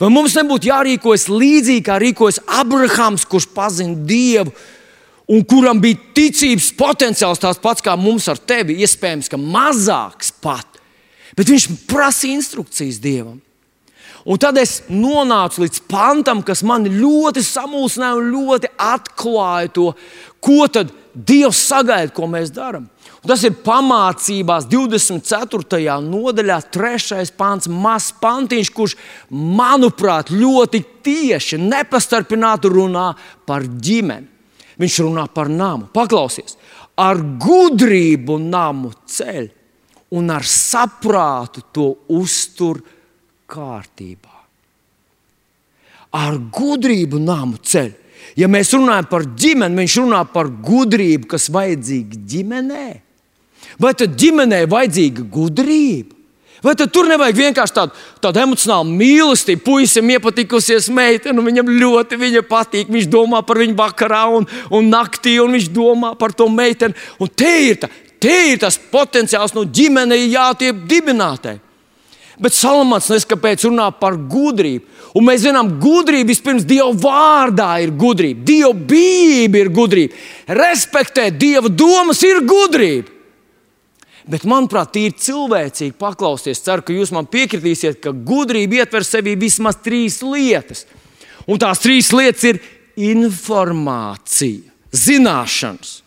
Vai 0.00 0.10
mums 0.12 0.36
nebūtu 0.38 0.70
jārīkojas 0.70 1.28
līdzīgi, 1.32 1.84
kā 1.86 1.98
rīkojas 2.02 2.40
Abrahams, 2.60 3.26
kurš 3.28 3.48
pazina 3.54 3.96
Dievu 4.08 4.54
un 5.30 5.44
kuram 5.48 5.80
bija 5.80 6.00
ticības 6.16 6.70
potenciāls 6.76 7.40
tāds 7.40 7.60
pats 7.62 7.84
kā 7.84 7.94
mums 7.96 8.26
ar 8.28 8.40
tevi, 8.40 8.76
iespējams, 8.84 9.30
ka 9.32 9.40
mazāks 9.40 10.32
pat. 10.44 10.80
Bet 11.34 11.50
viņš 11.50 11.68
prasīja 11.88 12.38
instrukcijas 12.38 13.00
dievam. 13.02 13.40
Un 14.24 14.40
tad 14.40 14.56
es 14.56 14.78
nonācu 14.88 15.64
līdz 15.64 15.82
pantam, 15.90 16.40
kas 16.46 16.62
man 16.64 16.86
ļoti 16.88 17.42
samulsināja 17.44 18.16
un 18.16 18.30
ļoti 18.32 18.70
atklāja 18.80 19.72
to, 19.76 19.90
ko 20.40 20.68
tad 20.72 20.92
Dievs 21.14 21.60
sagaida, 21.68 22.10
ko 22.10 22.26
mēs 22.26 22.48
darām. 22.50 22.88
Tas 23.24 23.44
ir 23.46 23.54
pamācībās 23.64 24.66
24. 24.66 25.94
nodaļā, 26.02 26.56
3. 26.74 27.20
pāns, 27.38 27.68
mazs 27.70 28.10
pantiņš, 28.20 28.70
kurš, 28.74 28.96
manuprāt, 29.30 30.32
ļoti 30.34 30.82
tieši, 31.06 31.60
nepastarpināti 31.62 32.72
runā 32.72 33.12
par 33.46 33.62
ģimeni. 33.62 34.26
Viņš 34.82 34.98
runā 35.06 35.28
par 35.30 35.48
namu. 35.52 35.86
Paklausies, 35.94 36.58
ar 36.98 37.20
gudrību 37.20 38.40
namu 38.42 38.90
ceļu 39.06 39.52
un 40.18 40.34
ar 40.34 40.44
saprātu 40.46 41.62
to 41.74 41.86
uztur 42.12 42.82
kārtībā. 43.54 44.40
Ar 46.14 46.38
gudrību 46.54 47.18
nāmu 47.22 47.58
ceļ. 47.62 47.92
Ja 48.38 48.48
mēs 48.50 48.72
runājam 48.74 49.06
par 49.10 49.26
ģimeni, 49.38 49.82
viņš 49.82 49.96
runā 50.00 50.24
par 50.30 50.48
gudrību, 50.48 51.28
kas 51.34 51.50
vajadzīga 51.54 52.20
ģimenē. 52.30 52.88
Vai 53.80 53.94
tad 53.98 54.14
ģimenē 54.18 54.64
vajadzīga 54.70 55.26
gudrība? 55.30 56.14
Vai 56.64 56.72
tad 56.80 56.94
tur 56.94 57.04
nevajag 57.04 57.36
vienkārši 57.36 57.74
tādu, 57.76 57.98
tādu 58.24 58.40
emocionālu 58.40 58.88
mīlestību? 58.96 59.60
Puisim 59.66 60.08
iepatikusies 60.14 60.86
meitene, 60.96 61.44
viņam 61.44 61.68
ļoti 61.68 62.16
viņa 62.22 62.42
patīk. 62.48 62.88
Viņš 62.94 63.10
domā 63.12 63.42
par 63.44 63.60
viņu 63.60 63.76
vakarā 63.76 64.22
un, 64.38 64.48
un 64.72 64.88
naktī, 64.88 65.36
un 65.42 65.52
viņš 65.58 65.68
domā 65.74 66.14
par 66.16 66.32
to 66.32 66.48
meiteni. 66.48 66.96
Un 67.20 67.28
te 67.28 67.52
ir 67.66 67.82
tā, 67.82 67.90
te 68.16 68.38
ir 68.54 68.62
tas 68.62 68.80
potenciāls, 68.80 69.52
no 69.52 69.66
ģimenei 69.68 70.30
jātiek 70.32 70.80
dibinātai. 70.88 71.58
Bet 72.42 72.56
Salamans 72.56 73.10
neskapēc 73.12 73.66
runā 73.68 73.88
par 74.00 74.16
gudrību. 74.18 74.88
Un 75.14 75.26
mēs 75.28 75.44
zinām, 75.44 75.76
gudrība 75.78 76.32
vispirms 76.32 76.66
Dieva 76.66 76.90
vārdā 76.90 77.76
ir 77.84 77.92
gudrība, 77.94 78.42
Dieva 78.48 78.72
bība 78.74 79.60
ir 79.60 79.70
gudrība, 79.74 80.18
respektēt 80.50 81.38
Dieva 81.38 81.70
domas 81.70 82.22
ir 82.26 82.42
gudrība. 82.42 83.12
Bet, 84.24 84.46
manuprāt, 84.48 84.96
ir 84.96 85.12
cilvēcīgi 85.20 85.92
paklausties. 86.00 86.62
Ceru, 86.64 86.82
ka 86.82 86.94
jūs 86.96 87.12
man 87.12 87.28
piekritīsiet, 87.28 88.00
ka 88.02 88.10
gudrība 88.10 88.80
ietver 88.80 89.04
sevī 89.04 89.34
vismaz 89.36 89.76
trīs 89.84 90.22
lietas. 90.24 90.86
Un 91.44 91.60
tās 91.60 91.82
trīs 91.84 92.08
lietas 92.16 92.46
ir 92.48 92.62
informācija, 92.96 94.72
zināšanas. 94.96 95.98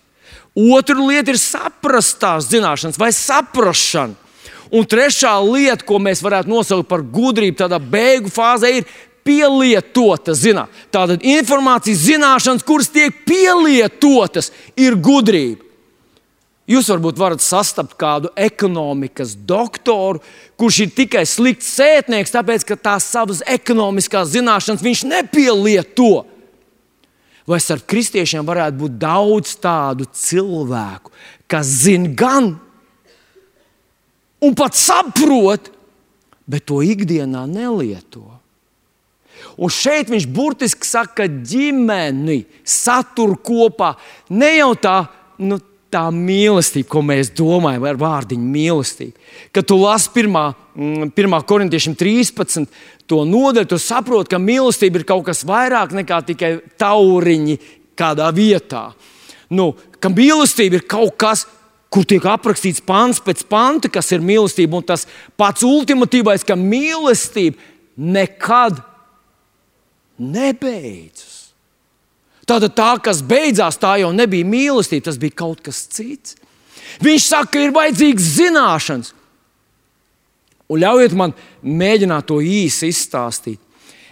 Otra 0.58 0.98
lieta 0.98 1.30
ir 1.30 1.38
saprast 1.38 2.18
tās 2.18 2.50
zināšanas 2.50 2.98
vai 2.98 3.12
saprāšana. 3.14 4.18
Un 4.72 4.88
trešā 4.88 5.34
lieta, 5.46 5.86
ko 5.88 6.00
mēs 6.04 6.24
varētu 6.24 6.52
nosaukt 6.52 6.90
par 6.90 7.04
gudrību, 7.04 7.56
tādā 7.60 7.80
beigu 7.80 8.32
fāzē, 8.34 8.74
ir 8.80 8.90
pielietota 9.28 10.36
zināšana. 10.36 10.88
Tātad 10.94 11.24
informācijas 11.28 12.04
zināšanas, 12.08 12.66
kuras 12.68 12.92
tiek 12.92 13.24
pielietotas, 13.28 14.52
ir 14.80 14.98
gudrība. 15.00 15.64
Jūs 16.68 16.90
varbūt 16.92 17.20
varat 17.20 17.40
sastapt 17.40 17.94
kādu 17.96 18.28
ekonomikas 18.36 19.38
doktoru, 19.48 20.20
kurš 20.60 20.82
ir 20.84 20.90
tikai 20.98 21.24
slikts 21.24 21.70
sētnieks, 21.78 22.34
tāpēc 22.36 22.66
ka 22.68 22.76
tās 22.76 23.08
savas 23.08 23.40
ekonomiskās 23.48 24.34
zināšanas 24.34 24.84
viņš 24.84 25.06
nepielieto. 25.08 26.26
Vai 27.48 27.62
starp 27.64 27.86
kristiešiem 27.88 28.44
varētu 28.44 28.82
būt 28.82 28.98
daudz 29.00 29.54
tādu 29.64 30.10
cilvēku, 30.12 31.14
kas 31.48 31.72
zina 31.86 32.12
gan 32.12 32.58
un 34.44 34.58
pat 34.58 34.78
saprot, 34.78 35.72
bet 36.48 36.68
to 36.70 36.82
ikdienā 36.86 37.46
nelieto. 37.50 38.26
Un 39.58 39.72
šeit 39.74 40.12
viņš 40.12 40.28
burtiski 40.34 40.86
saka, 40.86 41.24
ka 41.24 41.26
ģimeni 41.28 42.44
satur 42.66 43.36
kopā 43.42 43.96
ne 44.34 44.52
jau 44.58 44.72
tā, 44.78 44.98
nu, 45.42 45.58
tā 45.94 46.08
mīlestība, 46.14 46.90
ko 46.92 47.02
mēs 47.06 47.32
domājam 47.38 47.86
ar 47.88 48.00
vārdiņu 48.00 48.52
mīlestība. 48.54 49.18
Kad 49.56 49.68
tu 49.70 49.80
lasi 49.82 50.12
1. 50.14 51.10
1. 51.10 51.38
korintiešiem 51.50 51.96
13. 51.98 52.68
to 53.10 53.24
nodaļu, 53.26 53.72
tu 53.72 53.80
saproti, 53.82 54.34
ka 54.36 54.42
mīlestība 54.42 55.02
ir 55.02 55.08
kaut 55.10 55.26
kas 55.30 55.46
vairāk 55.48 55.96
nekā 55.98 56.22
tikai 56.28 56.52
tauriņi 56.80 57.58
kādā 57.98 58.30
vietā. 58.36 58.90
Nu, 59.50 59.72
ka 60.04 60.12
mīlestība 60.12 60.82
ir 60.82 60.88
kaut 60.90 61.16
kas, 61.20 61.48
kur 61.94 62.06
tiek 62.08 62.26
aprakstīts 62.28 62.84
pants 62.84 63.22
pēc 63.24 63.46
panta, 63.50 63.92
kas 63.92 64.12
ir 64.16 64.26
mīlestība. 64.26 64.80
Un 64.80 64.86
tas 64.88 65.08
pats 65.40 65.66
ultimatīvais, 65.66 66.46
ka 66.48 66.58
mīlestība 66.60 67.58
nekad 67.98 68.82
nebeidzas. 70.18 71.36
Tātad 72.48 72.78
tā, 72.78 72.92
kas 73.04 73.20
beidzās, 73.28 73.80
tā 73.80 73.98
jau 74.00 74.14
nebija 74.16 74.48
mīlestība, 74.48 75.10
tas 75.10 75.20
bija 75.20 75.36
kaut 75.44 75.64
kas 75.66 75.84
cits. 75.92 76.38
Viņš 77.04 77.26
saka, 77.28 77.52
ka 77.54 77.64
ir 77.66 77.76
vajadzīgs 77.76 78.34
zināšanas. 78.38 79.14
Un 80.72 80.82
ļaujiet 80.84 81.16
man 81.16 81.34
mēģināt 81.64 82.28
to 82.28 82.40
īsi 82.44 82.90
izstāstīt. 82.92 83.60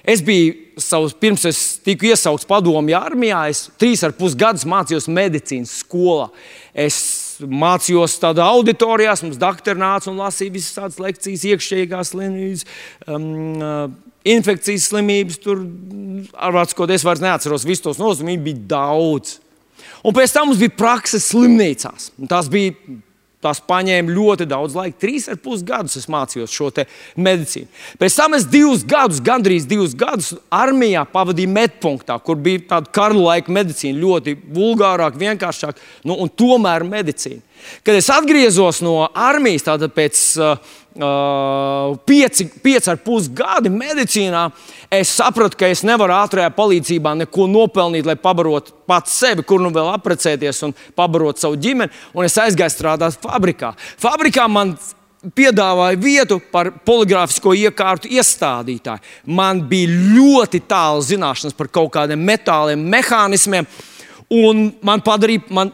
Es 0.05 0.21
biju 0.23 0.53
savus, 0.80 1.15
pirms 1.17 1.47
es 1.49 1.59
tiku 1.84 2.11
iesaukts 2.11 2.45
padomju 2.47 2.95
armijā, 2.99 3.47
es 3.49 3.65
trīs 3.80 4.03
ar 4.05 4.13
pus 4.15 4.36
gadus 4.38 4.67
mācījos 4.69 5.07
medicīnas 5.09 5.80
skolā. 5.82 6.28
Es 6.76 6.97
mācījos 7.41 8.17
tādā 8.21 8.45
auditorijā, 8.55 9.15
mums 9.25 9.39
doktori 9.41 9.81
nāca 9.81 10.11
un 10.11 10.19
lasīja 10.21 10.53
visas 10.53 10.75
tādas 10.77 10.99
lekcijas, 11.01 11.45
iekšējās 11.51 12.11
slimības, 12.13 12.65
um, 13.07 13.25
uh, 13.59 13.88
infekcijas 14.36 14.89
slimības. 14.91 15.39
Tur, 15.43 15.63
arvāts, 16.33 16.77
ko 16.77 16.88
es 16.91 17.05
vairs 17.07 17.23
neatceros, 17.23 17.67
visus 17.67 17.86
tos 17.86 18.01
nozīmīgi 18.01 18.45
bija 18.49 18.63
daudz. 18.75 19.39
Un 20.05 20.13
pēc 20.15 20.33
tam 20.36 20.49
mums 20.49 20.61
bija 20.61 20.75
prakses 20.77 21.27
slimnīcās. 21.31 22.11
Tās 22.29 22.49
bija 22.51 22.75
Tās 23.45 23.61
paņēma 23.61 24.13
ļoti 24.15 24.47
daudz 24.49 24.73
laika. 24.77 24.97
Trīs 25.05 25.27
ar 25.29 25.37
pus 25.41 25.61
gadus 25.65 25.99
es 25.99 26.07
mācījos 26.09 26.53
šo 26.53 26.71
medicīnu. 27.21 27.69
Pēc 28.01 28.17
tam 28.17 28.37
es 28.37 28.47
divus 28.49 28.81
gadus, 28.87 29.21
gandrīz 29.23 29.67
divus 29.69 29.93
gadus, 29.97 30.33
armijā 30.49 31.05
pavadīju 31.11 31.51
medpunktā, 31.53 32.17
kur 32.25 32.39
bija 32.41 32.63
tāda 32.73 32.89
kara 32.95 33.17
laika 33.17 33.53
medicīna, 33.53 34.01
ļoti 34.01 34.37
vulgārāka, 34.55 35.21
vienkāršāka, 35.21 35.83
nu, 36.09 36.17
un 36.25 36.31
tomēr 36.33 36.87
medicīna. 36.89 37.43
Kad 37.86 37.99
es 37.99 38.09
atgriezos 38.13 38.82
no 38.86 38.97
armijas, 39.11 39.66
tātad 39.68 39.93
pēc 39.95 40.22
uh, 40.41 40.74
uh, 40.99 41.95
pieci, 42.05 42.47
pieci 42.63 42.91
ar 42.91 42.99
pus 43.03 43.28
gadi 43.34 43.72
medicīnā, 43.74 44.47
es 44.93 45.13
sapratu, 45.18 45.59
ka 45.59 45.70
es 45.72 45.84
nevaru 45.88 46.16
ātrajā 46.18 46.49
palīdzībā 46.55 47.16
neko 47.22 47.47
nopelnīt, 47.51 48.07
lai 48.07 48.18
pabarotu 48.20 48.76
pats 48.88 49.16
sevi, 49.20 49.45
kur 49.47 49.63
nu 49.63 49.72
vēl 49.76 49.91
apprecēties 49.95 50.63
un 50.68 50.76
pabarot 50.95 51.41
savu 51.41 51.59
ģimeni. 51.59 51.93
Un 52.16 52.28
es 52.28 52.38
aizgāju 52.41 52.74
strādāt 52.74 53.18
fabrikā. 53.24 53.74
Fabrikā 54.01 54.47
man 54.51 54.76
piedāvāja 55.36 55.97
vietu 55.97 56.38
par 56.51 56.70
poligrāfisko 56.86 57.55
iekārtu 57.57 58.11
iestādītāju. 58.13 59.01
Man 59.26 59.63
bija 59.70 59.89
ļoti 59.89 60.61
tālu 60.70 61.01
zināšanas 61.05 61.57
par 61.57 61.72
kaut 61.74 61.91
kādiem 61.95 62.22
metāliem, 62.22 62.84
mehānismiem, 62.93 63.66
un 64.34 64.68
man 64.86 65.01
padarīja, 65.05 65.47
man 65.49 65.74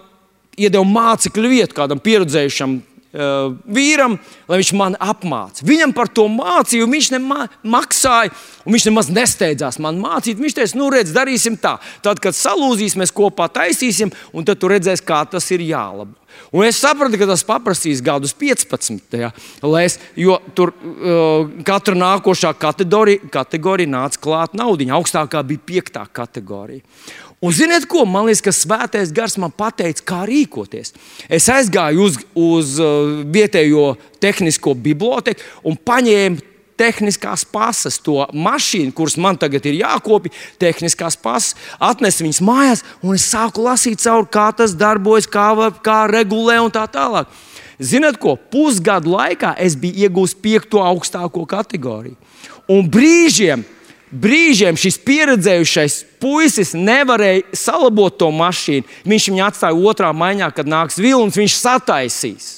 iedeva 0.61 0.85
mācekļu 0.87 1.51
vietu 1.51 1.77
kādam 1.77 2.01
pieredzējušam 2.03 2.77
uh, 2.77 3.51
vīram, 3.65 4.17
lai 4.49 4.61
viņš 4.61 4.71
man 4.77 4.95
apmācītu. 5.01 5.67
Viņam 5.67 5.95
par 5.95 6.11
to 6.11 6.27
mācīju, 6.31 6.89
viņš 6.91 7.11
nemaksāja, 7.15 8.31
un 8.65 8.75
viņš 8.75 8.87
nemaz 8.89 9.11
nesteidzās 9.13 9.79
man 9.83 9.99
mācīt. 10.01 10.39
Viņš 10.39 10.57
teica, 10.57 10.79
nu, 10.79 10.89
redz, 10.93 11.13
darīsim 11.15 11.57
tā. 11.61 11.77
Tad, 12.05 12.21
kad 12.23 12.37
salūzīs, 12.37 12.97
mēs 12.99 13.13
kopā 13.15 13.49
taisīsim, 13.51 14.13
un 14.33 14.47
tad 14.47 14.61
tu 14.61 14.71
redzēsi, 14.71 15.05
kā 15.07 15.23
tas 15.29 15.49
ir 15.55 15.65
jālabo. 15.65 16.15
Un 16.55 16.63
es 16.63 16.79
sapratu, 16.79 17.17
ka 17.19 17.27
tas 17.27 17.43
prasīs 17.43 18.01
gadus 18.03 18.33
15. 18.35 19.17
Ja, 19.19 19.31
es, 19.81 19.97
jo 20.19 20.37
tur 20.55 20.71
uh, 20.71 21.49
katra 21.67 21.95
nākošā 21.95 22.53
kategorija, 22.59 23.27
kategorija 23.31 23.91
nāca 23.91 24.19
klāt 24.19 24.55
naudiņa. 24.59 24.95
Augstākā 24.97 25.43
bija 25.47 25.65
piektā 25.67 26.05
kategorija. 26.11 26.83
Un 27.41 27.53
ziniet, 27.57 27.87
ko 27.89 28.03
man 28.05 28.27
liekas, 28.27 28.43
ka 28.45 28.51
svētais 28.53 29.09
gars 29.17 29.33
man 29.41 29.49
pateica, 29.49 30.03
kā 30.05 30.19
rīkoties. 30.29 30.93
Es 31.25 31.49
aizgāju 31.49 32.05
uz, 32.05 32.19
uz 32.37 32.75
uh, 32.77 33.23
vietējo 33.33 33.95
tehnisko 34.21 34.75
biblioteku 34.77 35.41
un 35.65 35.79
paņēmu 35.89 36.51
tehniskās 36.81 37.43
pasas, 37.49 37.97
to 38.01 38.23
mašīnu, 38.33 38.93
kuras 38.97 39.17
man 39.21 39.37
tagad 39.41 39.65
ir 39.69 39.79
jākopja, 39.81 40.33
tehniskās 40.61 41.17
pasas, 41.21 41.55
atnesu 41.81 42.25
viņas 42.25 42.41
mājās, 42.45 42.85
un 43.01 43.17
es 43.17 43.27
sāku 43.29 43.65
lasīt 43.65 44.01
cauri, 44.01 44.29
kā 44.33 44.47
tas 44.57 44.77
darbojas, 44.77 45.29
kā, 45.29 45.49
kā 45.85 45.99
regulē 46.13 46.59
un 46.61 46.73
tā 46.73 46.87
tālāk. 46.93 47.29
Ziniet, 47.81 48.21
ko 48.21 48.35
pusgadu 48.37 49.15
laikā 49.15 49.55
es 49.61 49.73
biju 49.81 50.05
iegūmis 50.05 50.37
piekto 50.37 50.81
augstāko 50.85 51.47
kategoriju. 51.49 52.17
Un 52.69 52.85
brīžiem 52.85 53.65
brīžiem 54.11 54.77
šis 54.79 54.99
pieredzējušais 55.07 55.97
puisis 56.21 56.73
nevarēja 56.77 57.55
salabot 57.57 58.17
to 58.19 58.31
mašīnu. 58.35 58.87
Viņš 59.07 59.29
viņu 59.31 59.45
atstāja 59.47 59.91
otrā 59.91 60.11
maiņā, 60.15 60.51
kad 60.55 60.69
nāks 60.69 60.99
vilnis, 61.01 61.39
viņš 61.39 61.59
sataisīs. 61.59 62.49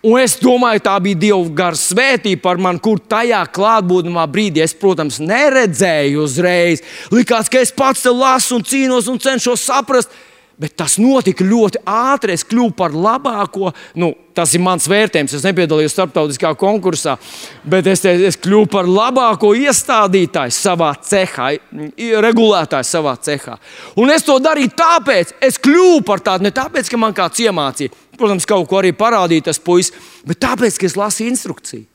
Un 0.00 0.16
es 0.16 0.38
domāju, 0.40 0.80
tā 0.80 0.94
bija 1.04 1.18
Dieva 1.26 1.50
gara 1.52 1.76
svētība 1.76 2.40
par 2.46 2.60
mani, 2.62 2.80
kur 2.80 2.96
tajā 3.04 3.42
klātbūtnē 3.52 4.24
brīdī 4.32 4.62
es, 4.64 4.72
protams, 4.72 5.18
neredzēju 5.20 6.22
uzreiz. 6.24 6.80
Likās, 7.12 7.50
ka 7.52 7.60
es 7.60 7.72
pats 7.76 8.06
te 8.06 8.12
lasu 8.14 8.56
un 8.56 8.64
cīnos 8.64 9.10
un 9.12 9.20
cenšos 9.20 9.66
saprast, 9.68 10.14
Bet 10.60 10.74
tas 10.76 10.98
notika 11.00 11.44
ļoti 11.46 11.80
ātri. 11.88 12.34
Es 12.36 12.44
kļuvu 12.44 12.74
par 12.76 12.92
labāko. 12.92 13.70
Nu, 13.96 14.10
tas 14.36 14.52
ir 14.54 14.60
mans 14.60 14.84
vērtējums. 14.90 15.38
Es 15.38 15.46
nepiedalījos 15.46 15.94
starptautiskā 15.96 16.52
konkursā, 16.60 17.16
bet 17.64 17.88
es, 17.88 18.04
es 18.04 18.36
kļuvu 18.40 18.68
par 18.74 18.88
labāko 18.88 19.54
iestādītāju 19.56 20.52
savā 20.52 20.92
cehā, 21.06 21.50
regulētāju 22.26 22.90
savā 22.90 23.16
cehā. 23.24 23.56
Un 24.00 24.12
es 24.12 24.26
to 24.28 24.36
darīju 24.42 24.74
tāpēc, 24.76 25.34
es 25.48 25.56
kļuvu 25.64 26.04
par 26.06 26.24
tādu 26.28 26.48
ne 26.48 26.54
tāpēc, 26.54 26.92
ka 26.92 27.00
man 27.00 27.16
kāds 27.16 27.40
iemācīja. 27.40 27.96
Protams, 28.20 28.48
kaut 28.48 28.68
ko 28.68 28.82
arī 28.82 28.92
parādīja 28.96 29.48
tas 29.48 29.62
puisis, 29.64 29.96
bet 30.28 30.42
tāpēc, 30.44 30.76
ka 30.76 30.90
es 30.90 30.98
lasīju 31.00 31.32
instrukciju. 31.32 31.86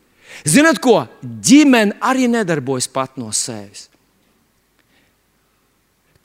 Ziniet, 0.45 0.82
ko? 0.84 1.03
Ģimene 1.22 1.99
arī 2.03 2.26
nedarbojas 2.34 2.89
pat 2.91 3.13
no 3.22 3.30
sevis 3.32 3.91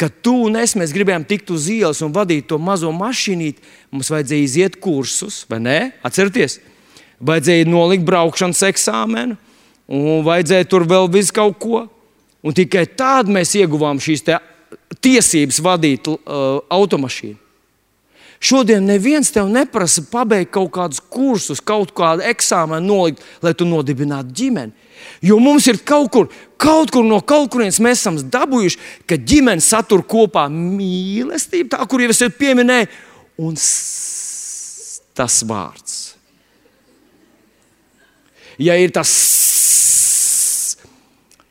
kad 0.00 0.14
tu 0.24 0.32
un 0.46 0.56
es 0.56 0.94
gribējām 0.96 1.26
tikt 1.28 1.52
uz 1.52 1.68
ielas 1.68 2.00
un 2.04 2.14
vadīt 2.14 2.48
to 2.48 2.56
mazo 2.60 2.88
mašīnīti, 2.96 3.60
mums 3.92 4.08
vajadzēja 4.12 4.46
iziet 4.46 4.78
kursus, 4.80 5.42
vai 5.50 5.60
ne? 5.60 5.78
Atcerieties, 6.06 6.58
vajadzēja 7.20 7.68
nolikt 7.68 8.06
braukšanas 8.08 8.62
eksāmenu, 8.70 9.36
un 9.90 10.24
vajadzēja 10.24 10.68
tur 10.70 10.86
vēl 10.88 11.10
visu 11.12 11.36
kaut 11.36 11.58
ko. 11.60 11.84
Un 12.40 12.56
tikai 12.56 12.86
tad 12.96 13.28
mēs 13.28 13.52
ieguvām 13.58 14.00
šīs 14.00 14.24
tiesības 15.04 15.60
vadīt 15.60 16.08
uh, 16.08 16.62
automašīnu. 16.72 17.36
Šodien 18.40 18.86
neviens 18.88 19.28
tev 19.28 19.50
neprasa 19.52 20.00
pabeigt 20.08 20.54
kaut 20.54 20.70
kādus 20.72 21.02
kursus, 21.12 21.60
kaut 21.60 21.90
kādu 21.96 22.24
eksāmenu 22.24 22.86
nolikt, 22.88 23.24
lai 23.44 23.52
tu 23.52 23.66
nodibinātu 23.68 24.32
ģimeni. 24.38 24.72
Jo 25.24 25.36
mums 25.40 25.66
ir 25.68 25.82
kaut 25.84 26.08
kur, 26.12 26.30
kaut 26.60 26.92
kur 26.92 27.04
no 27.04 27.18
kaut 27.20 27.50
kurienes 27.52 27.80
mēs 27.84 28.00
esam 28.00 28.16
dabūjuši, 28.32 28.80
ka 29.04 29.18
ģimene 29.20 29.64
satur 29.64 30.00
kopā 30.08 30.46
mīlestību, 30.52 31.68
tā 31.74 31.84
kur 31.84 32.00
jau 32.00 32.14
es 32.14 32.22
pieminēju, 32.40 32.88
un 33.44 33.60
tas 35.20 35.36
vārds. 35.48 35.98
Ja 38.60 38.76
ir 38.80 38.92
tas, 38.92 39.12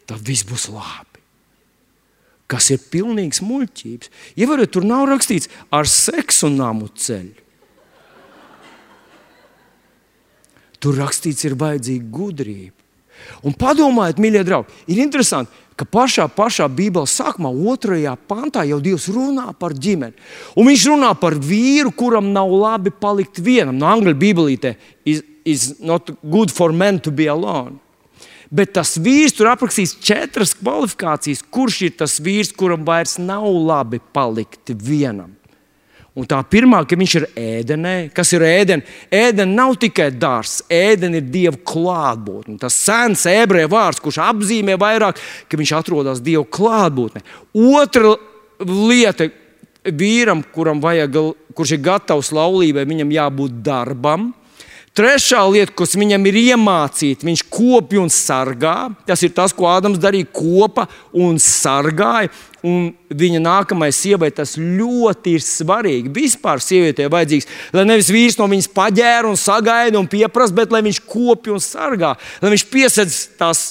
tad 0.10 0.26
viss 0.26 0.46
būs 0.46 0.72
labi 0.74 1.09
kas 2.50 2.72
ir 2.74 2.82
pilnīgs 2.92 3.44
muļķības. 3.46 4.12
Ievariet, 4.40 4.74
tur 4.74 4.88
nav 4.88 5.06
rakstīts 5.12 5.52
ar 5.74 5.90
seksu 5.90 6.50
namu 6.54 6.90
ceļu. 6.90 7.46
Tur 10.80 10.96
rakstīts, 10.96 11.44
ir 11.46 11.58
vajadzīga 11.60 12.12
gudrība. 12.14 12.76
Un 13.44 13.56
padomājiet, 13.60 14.20
mīļie 14.24 14.46
draugi, 14.48 14.78
ir 14.88 15.02
interesanti, 15.04 15.52
ka 15.80 15.84
pašā, 15.88 16.30
pašā 16.32 16.70
Bībeles 16.72 17.12
sākumā, 17.20 17.52
otrajā 17.72 18.14
pantā, 18.28 18.64
jau 18.68 18.80
Dievs 18.84 19.10
runā 19.12 19.50
par 19.60 19.76
ģimeni. 19.76 20.16
Un 20.56 20.68
viņš 20.68 20.86
runā 20.92 21.12
par 21.20 21.36
vīru, 21.36 21.92
kuram 21.96 22.32
nav 22.36 22.52
labi 22.52 22.92
palikt 22.96 23.40
vienam. 23.44 23.78
No 23.80 23.88
angļu 23.92 24.16
bībelītē, 24.20 24.74
is, 25.08 25.22
is 25.44 25.70
not 25.80 26.12
good 26.24 26.52
for 26.52 26.76
men 26.76 27.00
to 27.04 27.12
be 27.12 27.28
alone. 27.32 27.80
Bet 28.50 28.72
tas 28.74 28.96
vīrs 28.98 29.36
tur 29.38 29.52
aprakstīs 29.52 29.94
četras 30.02 30.56
kvalifikācijas, 30.58 31.44
kurš 31.54 31.82
ir 31.86 31.98
tas 32.00 32.18
vīrs, 32.24 32.50
kuram 32.58 32.82
vairs 32.88 33.20
nav 33.22 33.46
labi 33.46 34.02
palikt 34.14 34.74
vienam. 34.74 35.36
Un 36.18 36.26
tā 36.28 36.40
pirmā, 36.44 36.82
ka 36.90 36.98
viņš 37.00 37.14
ir 37.16 37.26
ēdenē, 37.38 37.94
kas 38.16 38.34
ir 38.34 38.44
ēdena. 38.44 38.84
Ēdena 39.14 39.62
nav 39.62 39.76
tikai 39.80 40.10
dārsts, 40.12 40.66
ēdena 40.74 41.22
ir 41.22 41.30
dieva 41.32 41.60
klātbūtne. 41.72 42.58
Tas 42.60 42.76
sens 42.76 43.28
ebreju 43.30 43.70
vārds, 43.72 44.02
kurš 44.04 44.18
apzīmē 44.26 44.76
vairāk, 44.82 45.22
ka 45.48 45.60
viņš 45.60 45.76
atrodas 45.78 46.24
dieva 46.26 46.44
klātbūtnē. 46.44 47.22
Otra 47.54 48.16
lieta 48.66 49.30
vīram, 49.86 50.42
kuram 50.52 50.82
vajag, 50.84 51.22
kurš 51.56 51.78
ir 51.78 51.86
gatavs 51.86 52.34
laulībai, 52.36 52.88
viņam 52.90 53.16
jābūt 53.16 53.62
darbam. 53.64 54.32
Trešā 54.98 55.42
lieta, 55.48 55.74
kas 55.78 55.94
viņam 55.96 56.26
ir 56.28 56.38
iemācīta, 56.40 57.28
viņš 57.28 57.44
kopja 57.54 58.02
un 58.02 58.10
sargā. 58.12 58.90
Tas 59.08 59.22
ir 59.24 59.34
tas, 59.36 59.54
ko 59.56 59.68
Ādams 59.70 60.02
darīja, 60.02 60.28
kopa 60.34 60.88
un 61.14 61.38
sargāja. 61.42 62.32
Un 62.66 62.90
viņa 63.08 63.40
nākamajai 63.40 63.96
sievai 63.96 64.32
tas 64.36 64.58
ļoti 64.60 65.38
ir 65.38 65.46
svarīgi. 65.46 66.12
Vispār 66.12 66.60
sievietei 66.64 67.08
vajadzīgs, 67.12 67.48
lai 67.78 67.86
nevis 67.88 68.10
vīrs 68.12 68.36
no 68.40 68.50
viņas 68.52 68.72
paģēra 68.76 69.30
un 69.30 69.40
sagaida 69.40 70.02
un 70.02 70.10
pieprasa, 70.12 70.58
bet 70.58 70.74
lai 70.76 70.84
viņš 70.84 71.00
kopja 71.08 71.56
un 71.56 71.64
sargā, 71.64 72.16
lai 72.44 72.52
viņš 72.56 72.66
piesedz 72.74 73.22
tās 73.40 73.64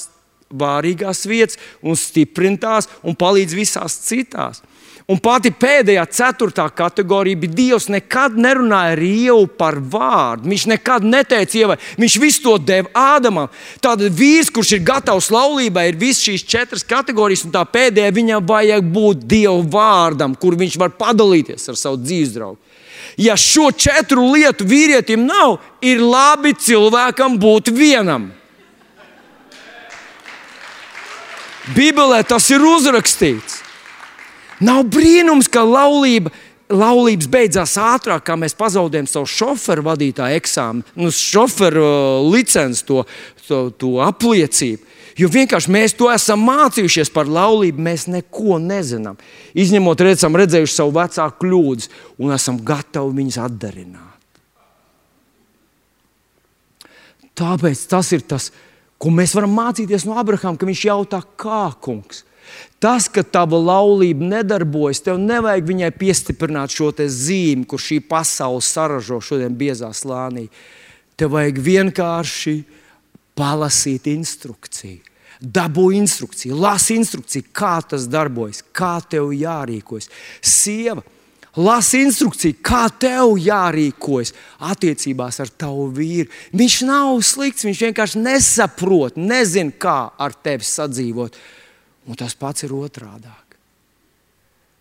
vārīgās 0.48 1.26
vietas 1.28 1.60
un 1.84 1.98
stiprina 2.00 2.56
tās 2.62 2.88
un 3.04 3.16
palīdz 3.18 3.56
visās 3.58 3.98
citās. 4.06 4.62
Un 5.08 5.16
pati 5.24 5.48
pēdējā, 5.48 6.02
ceturtā 6.12 6.66
kategorija 6.76 7.38
bija 7.40 7.54
Dievs. 7.56 7.86
Nekad 7.88 8.34
nerunāja 8.36 8.92
ar 8.92 9.00
Ievu 9.00 9.46
par 9.48 9.78
vārdu. 9.80 10.50
Viņš 10.52 10.66
nekad 10.68 11.06
neteica 11.08 11.56
Ievai, 11.56 11.76
viņš 11.96 12.16
visu 12.20 12.42
to 12.44 12.56
deva 12.60 12.90
Ādamam. 13.16 13.46
Tātad 13.80 14.12
vīrs, 14.12 14.50
kurš 14.52 14.74
ir 14.76 14.82
gatavs 14.84 15.30
laulībai, 15.32 15.86
ir 15.88 15.96
visas 15.96 16.26
šīs 16.26 16.44
četras 16.44 16.84
kategorijas, 16.84 17.46
un 17.48 17.54
tā 17.54 17.62
pēdējā 17.64 18.10
viņam 18.18 18.44
vajag 18.50 18.90
būt 18.92 19.22
Dieva 19.30 19.62
vārdam, 19.72 20.34
kur 20.36 20.58
viņš 20.60 20.76
var 20.82 20.92
padalīties 21.00 21.64
ar 21.72 21.78
savu 21.80 22.02
dzīves 22.02 22.34
draugu. 22.34 22.60
Ja 23.16 23.36
šo 23.40 23.70
četru 23.72 24.26
lietu 24.34 24.66
vīrietim 24.68 25.24
nav, 25.24 25.56
ir 25.80 26.02
labi 26.04 26.52
cilvēkam 26.52 27.38
būt 27.40 27.72
vienam. 27.72 28.28
Bībelē 31.72 32.20
tas 32.28 32.50
ir 32.52 32.60
uzrakstīts. 32.60 33.57
Nav 34.64 34.84
brīnums, 34.90 35.48
ka 35.52 35.62
laulība, 35.62 36.32
laulības 36.68 37.28
beidzās 37.30 37.76
ātrāk, 37.80 38.24
kā 38.26 38.36
mēs 38.38 38.56
pazaudējam 38.58 39.08
savu 39.08 39.30
šoferu 39.30 39.84
vadītāju 39.86 40.40
eksāmenu, 40.40 40.86
nu, 40.98 41.10
šoferu 41.14 41.84
uh, 41.84 42.28
licenci, 42.32 42.84
to, 42.88 43.04
to, 43.46 43.68
to 43.78 43.92
apliecību. 44.04 44.96
Jo 45.18 45.26
vienkārši 45.34 45.72
mēs 45.74 45.96
to 45.98 46.06
esam 46.12 46.44
mācījušies 46.46 47.10
par 47.10 47.26
laulību, 47.26 47.82
mēs 47.82 48.06
neko 48.06 48.60
nezinām. 48.62 49.18
Izņemot, 49.58 50.04
redzam, 50.06 50.36
redzējuši 50.38 50.76
savu 50.76 50.94
vecāku 50.94 51.42
kļūdas 51.42 51.90
un 52.22 52.34
esam 52.36 52.60
gatavi 52.62 53.16
viņus 53.16 53.40
atdarināt. 53.42 54.04
Tāpēc 57.38 57.82
tas 57.90 58.12
ir 58.14 58.22
tas, 58.30 58.50
ko 58.98 59.10
mēs 59.14 59.34
varam 59.34 59.52
mācīties 59.58 60.06
no 60.06 60.16
Abrahama, 60.18 60.58
ka 60.58 60.66
viņš 60.66 60.86
jautā, 60.86 61.22
kā 61.38 61.66
kungs. 61.82 62.24
Tas, 62.78 63.08
ka 63.10 63.24
tava 63.26 63.58
laulība 63.58 64.26
nedarbojas, 64.36 65.02
tev 65.02 65.18
nevajag 65.18 65.66
viņai 65.66 65.90
piestiprināt 65.98 66.70
šo 66.70 66.92
zīmi, 66.94 67.66
kur 67.66 67.82
šī 67.82 67.98
pasaule 68.06 68.62
saražo 68.62 69.18
šodien 69.20 69.56
biezā 69.58 69.90
slānī. 69.90 70.46
Tev 71.18 71.34
vajag 71.34 71.58
vienkārši 71.58 72.56
palasīt 73.38 74.06
instrukciju. 74.06 75.02
Dabū 75.38 75.92
instrukciju, 75.94 76.56
lasi 76.58 76.96
instrukciju, 76.98 77.50
kā 77.54 77.76
tas 77.86 78.08
darbojas, 78.10 78.64
kā 78.74 78.96
tev 79.06 79.30
jārīkojas. 79.34 80.08
Sieva, 80.42 81.04
lasi 81.58 82.00
instrukciju, 82.02 82.56
kā 82.62 82.88
tev 82.90 83.36
jārīkojas 83.42 84.34
attiecībās 84.70 85.38
ar 85.42 85.52
tavu 85.54 85.86
vīru. 85.94 86.30
Viņš 86.58 86.80
nav 86.88 87.22
slikts, 87.26 87.66
viņš 87.66 87.84
vienkārši 87.86 88.22
nesaprot, 88.24 89.18
nezina, 89.18 89.74
kā 89.78 90.00
ar 90.18 90.34
tevi 90.42 90.66
sadzīvot. 90.66 91.38
Un 92.08 92.16
tas 92.16 92.34
pats 92.38 92.64
ir 92.64 92.72
otrādāk. 92.72 93.56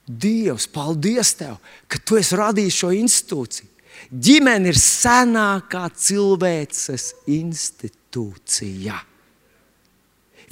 Dievs, 0.07 0.69
paldies 0.71 1.33
tev, 1.35 1.57
ka 1.91 1.99
tu 1.99 2.15
esi 2.19 2.37
radījis 2.39 2.79
šo 2.79 2.93
institūciju. 2.95 3.73
Ģimene 4.07 4.71
ir 4.71 4.77
senākā 4.79 5.87
cilvēces 5.91 7.09
institūcija. 7.33 8.99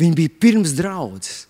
Viņa 0.01 0.17
bija 0.17 0.33
pirms 0.43 0.73
draudzes. 0.75 1.45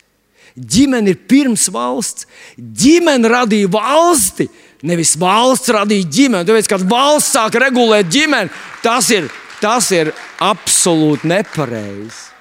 Ģimene 0.56 1.12
ir 1.12 1.24
pirms 1.28 1.66
valsts. 1.74 2.28
Ģimene 2.56 3.32
radīja 3.32 3.72
valsti. 3.74 4.46
Nevis 4.86 5.16
valsts 5.20 5.74
radīja 5.74 6.06
ģimeni. 6.06 6.46
Tāpēc, 6.48 6.70
kad 6.70 6.86
valsts 6.88 7.34
sāk 7.36 7.58
regulēt 7.60 8.12
ģimeni, 8.14 8.54
tas 8.86 9.10
ir, 9.16 9.28
tas 9.64 9.90
ir 9.96 10.14
absolūti 10.46 11.32
nepareizi. 11.34 12.35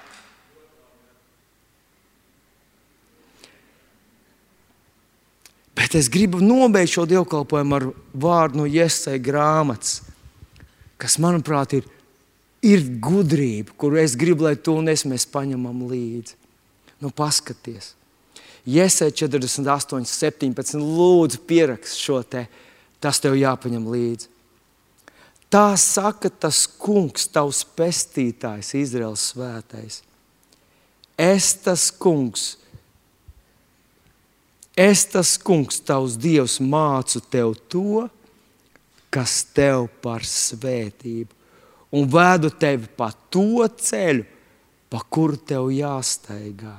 Bet 5.75 5.97
es 5.99 6.09
gribu 6.13 6.39
nobeigt 6.43 6.93
šo 6.95 7.05
dievkalpojumu 7.11 7.77
ar 7.79 7.89
vārdu 8.15 8.63
no 8.63 8.67
Iesai 8.71 9.19
grāmatas, 9.23 10.03
kas, 11.01 11.19
manuprāt, 11.23 11.75
ir, 11.81 11.89
ir 12.63 12.85
gudrība, 13.03 13.75
kuru 13.79 13.99
es 14.03 14.15
gribu, 14.19 14.47
lai 14.47 14.55
tu 14.55 14.77
un 14.79 14.93
es 14.93 15.03
mēs 15.09 15.27
paņemam 15.31 15.83
līdzi. 15.91 16.39
Nu, 17.03 17.11
paskaties, 17.11 17.93
Iesai 18.65 19.11
48, 19.13 20.07
17. 20.09 20.79
Lūdzu, 20.81 21.43
pierakst 21.45 21.99
šo 22.01 22.23
te, 22.23 22.47
tas 23.03 23.21
tev 23.21 23.35
jāpaņem 23.37 23.91
līdzi. 23.93 24.31
Tā 25.53 25.75
saka 25.79 26.31
tas 26.31 26.65
kungs, 26.67 27.29
tavs 27.31 27.61
pestītājs, 27.77 28.73
Izraels 28.79 29.29
svētais. 29.35 30.01
Es 31.21 31.53
tas 31.63 31.91
kungs, 31.95 32.55
Es, 34.75 35.05
tas 35.07 35.37
kungs, 35.39 35.79
tavs 35.87 36.17
dievs, 36.19 36.59
mācu 36.59 37.23
tev 37.31 37.55
to, 37.71 38.09
kas 39.15 39.45
tev 39.55 39.87
par 40.03 40.27
svētību, 40.27 41.31
un 41.95 42.09
vedu 42.11 42.51
tevi 42.51 42.91
pa 42.99 43.13
to 43.31 43.63
ceļu, 43.79 44.27
pa 44.91 45.01
kuru 45.11 45.39
tev 45.39 45.71
jāsteigā. 45.75 46.75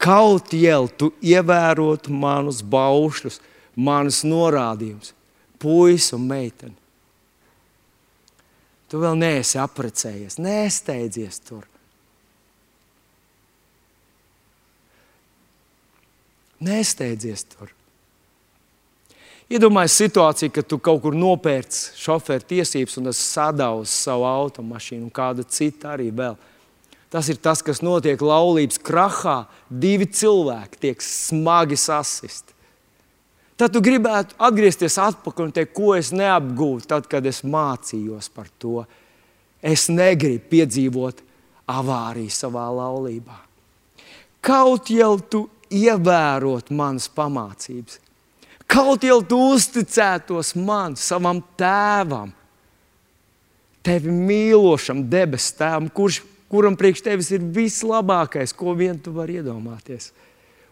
Kaut 0.00 0.52
jau 0.54 0.82
tu 0.88 1.10
ievērotu 1.24 2.12
manus 2.14 2.62
baušļus, 2.64 3.40
manus 3.76 4.22
norādījumus, 4.24 5.12
puisis 5.60 6.14
un 6.16 6.28
meiteni. 6.30 6.76
Tu 8.88 9.00
vēl 9.00 9.18
neesi 9.20 9.58
apprecējies, 9.60 10.38
nesteidzies 10.40 11.42
tur. 11.44 11.66
Nesteidzies 16.64 17.44
tur. 17.52 17.70
Iedomājieties 19.48 20.02
situāciju, 20.02 20.52
kad 20.52 20.66
tu 20.68 20.76
kaut 20.82 21.00
kur 21.00 21.14
nopērci 21.16 21.94
šoferu 21.96 22.44
tiesības 22.50 22.98
un 23.00 23.08
tas 23.08 23.20
sadauž 23.30 23.88
savu 23.88 24.26
automašīnu 24.28 25.06
un 25.06 25.14
kāda 25.14 25.46
cita 25.48 25.94
arī 25.94 26.10
vēl. 26.12 26.36
Tas 27.08 27.30
ir 27.32 27.38
tas, 27.40 27.62
kas 27.64 27.80
notiek 27.80 28.20
laulības 28.20 28.76
krahā. 28.84 29.46
Divi 29.72 30.04
cilvēki 30.04 30.82
tiek 30.82 31.04
smagi 31.04 31.78
sasisti. 31.80 32.52
tad 33.58 33.72
tu 33.74 33.80
gribētu 33.82 34.36
atgriezties 34.38 34.98
atpakaļ 35.02 35.48
un 35.48 35.52
teikt, 35.56 35.72
ko 35.74 35.94
es 35.96 36.12
neapgūstu, 36.14 36.88
tad, 36.92 37.08
kad 37.10 37.26
es 37.26 37.40
mācījos 37.42 38.28
par 38.30 38.46
to. 38.58 38.84
Es 39.58 39.88
negribu 39.90 40.44
piedzīvot 40.52 41.24
avāriju 41.66 42.30
savā 42.30 42.68
laulībā. 42.70 43.34
Kaut 44.44 44.92
jau 44.94 45.16
tu 45.18 45.48
ievērot 45.74 46.70
manas 46.74 47.08
pamācības, 47.12 47.98
kaut 48.68 49.04
jau 49.06 49.20
tu 49.26 49.38
uzticētos 49.54 50.54
man, 50.58 50.96
savam 50.96 51.40
tēvam, 51.58 52.32
tevi 53.84 54.12
mīlošam 54.12 55.04
debesu 55.08 55.54
tēvam, 55.60 55.88
kurš, 55.94 56.22
kuram 56.52 56.76
priekš 56.78 57.04
tevis 57.06 57.30
ir 57.32 57.44
vislabākais, 57.54 58.52
ko 58.56 58.74
vien 58.76 58.98
tu 59.00 59.14
vari 59.16 59.38
iedomāties. 59.40 60.12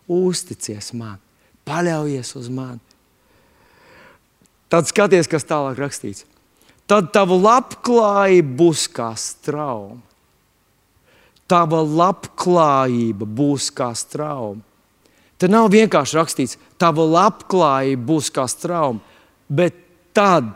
Uzticies 0.07 0.93
man, 0.95 1.19
paļaujies 1.67 2.37
uz 2.39 2.51
mani. 2.53 2.83
Tad 4.71 4.89
skaties, 4.91 5.29
kas 5.31 5.47
tālāk 5.47 5.79
rakstīts. 5.79 6.27
Tad 6.91 7.11
tava 7.15 7.35
labklājība 7.39 8.53
būs 8.59 8.87
kā 8.95 9.13
strauma. 9.19 10.03
Tava 11.47 11.83
labklājība 11.83 13.27
būs 13.27 13.71
kā 13.75 13.93
strauma. 13.95 14.63
Te 15.37 15.49
nav 15.53 15.69
vienkārši 15.75 16.17
rakstīts, 16.17 16.57
tava 16.81 17.05
labklājība 17.05 18.07
būs 18.09 18.31
kā 18.33 18.47
strauma, 18.49 19.03
bet 19.49 19.77
tad 20.17 20.49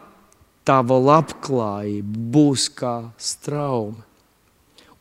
tava 0.65 0.97
labklājība 1.01 2.25
būs 2.33 2.69
kā 2.77 2.95
strauma. 3.21 4.07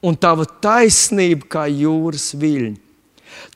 Un 0.03 0.15
tava 0.15 0.45
taisnība 0.47 1.47
kā 1.51 1.65
jūras 1.67 2.31
viļņi. 2.39 2.77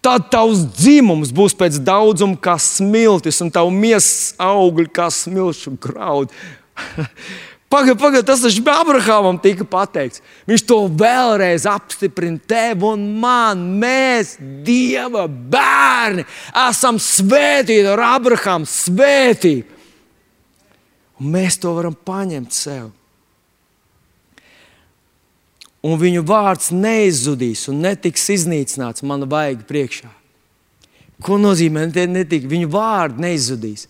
Tad 0.04 0.28
tavs 0.32 0.66
dzimums 0.78 1.32
būs 1.36 1.56
pēc 1.58 1.80
daudzuma 1.84 2.38
kā 2.40 2.58
smiltis, 2.60 3.40
un 3.44 3.52
tavs 3.52 3.74
miesas 3.74 4.34
augļi 4.42 4.92
kā 4.96 5.08
smilšu 5.12 5.78
graudi. 5.82 6.32
Pagaidiet, 7.74 7.98
pagaidiet, 7.98 8.28
tas 8.28 8.42
taču 8.44 8.62
Abrahamam 8.70 9.40
tika 9.42 9.66
pateikts. 9.66 10.22
Viņš 10.46 10.64
to 10.70 10.76
vēlreiz 10.94 11.66
apstiprina 11.66 12.38
tev 12.38 12.86
un 12.86 13.08
man. 13.18 13.64
Mēs, 13.82 14.36
Dieva 14.66 15.26
bērni, 15.26 16.28
esam 16.68 17.02
svētīti 17.02 17.90
ar 17.90 18.04
Abrahamu 18.12 18.70
svētību. 18.70 19.80
Un 21.18 21.34
mēs 21.34 21.58
to 21.62 21.74
varam 21.74 21.98
paņemt 21.98 22.54
sev. 22.54 22.92
Un 25.84 25.98
viņu 26.00 26.22
vārds 26.30 26.70
neizzudīs 26.72 27.66
un 27.72 27.82
netiks 27.84 28.30
iznīcināts 28.38 29.04
mana 29.04 29.26
vaiga 29.30 29.66
priekšā. 29.68 30.12
Ko 31.24 31.40
nozīmē? 31.42 31.90
Netika, 31.90 32.48
viņu 32.52 32.70
vārdi 32.72 33.26
neizzudīs, 33.26 33.88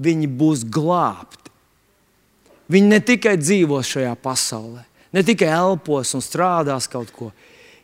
viņi 0.00 0.30
būs 0.40 0.64
glābti. 0.72 1.45
Viņi 2.72 2.90
ne 2.90 3.00
tikai 3.04 3.36
dzīvos 3.38 3.92
šajā 3.94 4.14
pasaulē, 4.22 4.82
ne 5.14 5.22
tikai 5.26 5.52
elpos 5.54 6.14
un 6.18 6.24
strādās 6.24 6.88
kaut 6.90 7.12
ko, 7.14 7.30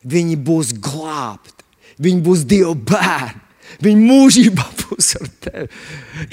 viņi 0.03 0.39
būs 0.43 0.73
glābti, 0.83 1.67
viņi 2.03 2.23
būs 2.27 2.47
Dieva 2.51 2.75
bērni. 2.75 3.49
Viņa 3.81 4.05
mūžībā 4.05 4.65
būs 4.83 5.15
ar 5.17 5.29
tevi. 5.41 5.69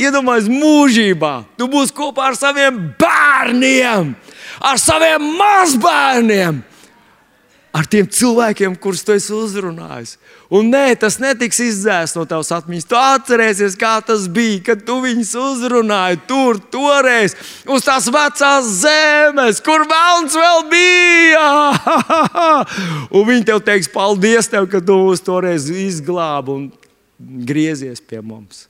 Iedomājieties, 0.02 0.50
mūžībā 0.52 1.34
tu 1.60 1.70
būsi 1.72 1.93
kopā 1.95 2.32
ar 2.32 2.36
saviem 2.36 2.82
bērniem, 3.00 4.10
ar 4.66 4.82
saviem 4.82 5.30
mazbērniem 5.38 6.64
ar 7.76 7.86
tiem 7.86 8.07
cilvēkiem, 8.09 8.74
kurus 8.82 9.03
tu 9.05 9.13
esi 9.13 9.32
uzrunājis. 9.36 10.15
Un 10.53 10.72
nē, 10.74 10.95
tas 10.97 11.20
netiks 11.22 11.59
izdzēsts 11.61 12.17
no 12.17 12.26
tavas 12.30 12.49
atmiņas. 12.55 12.88
Tu 12.89 12.97
atcerēsies, 12.97 13.78
kā 13.80 13.93
tas 14.05 14.26
bija, 14.32 14.63
kad 14.72 14.82
tu 14.88 14.97
viņus 15.03 15.36
uzrunāji 15.38 16.22
tur, 16.30 16.59
toreiz, 16.74 17.38
uz 17.70 17.86
tās 17.86 18.09
vecās 18.13 18.74
zemes, 18.82 19.61
kur 19.65 19.86
vēlams 19.89 20.39
vēl 20.41 20.65
bija. 20.74 21.45
un 23.15 23.30
viņi 23.30 23.47
tev 23.51 23.61
teiks, 23.70 23.91
paldies, 23.93 24.49
tev, 24.49 24.67
ka 24.72 24.82
tu 24.82 24.97
mūs 25.03 25.24
toreiz 25.26 25.70
izglābi 25.70 26.55
un 26.55 26.67
griezies 27.45 28.01
pie 28.01 28.24
mums. 28.26 28.65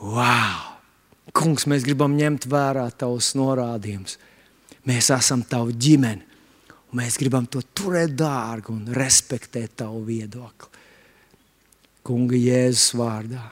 Wow! 0.00 0.70
Kungs, 1.32 1.64
mēs 1.68 1.84
gribam 1.86 2.12
ņemt 2.16 2.48
vērā 2.50 2.88
tavus 2.98 3.30
norādījumus. 3.38 4.18
Mēs 4.88 5.08
esam 5.14 5.44
tava 5.46 5.70
ģimene 5.72 6.31
Mēs 6.98 7.16
gribam 7.20 7.46
to 7.48 7.62
turēt 7.72 8.12
dārgu 8.18 8.74
un 8.74 8.84
respektēt 8.92 9.78
tavu 9.80 10.02
viedokli. 10.04 10.68
Kunga 12.04 12.36
Jēzus 12.36 12.92
vārdā. 12.98 13.46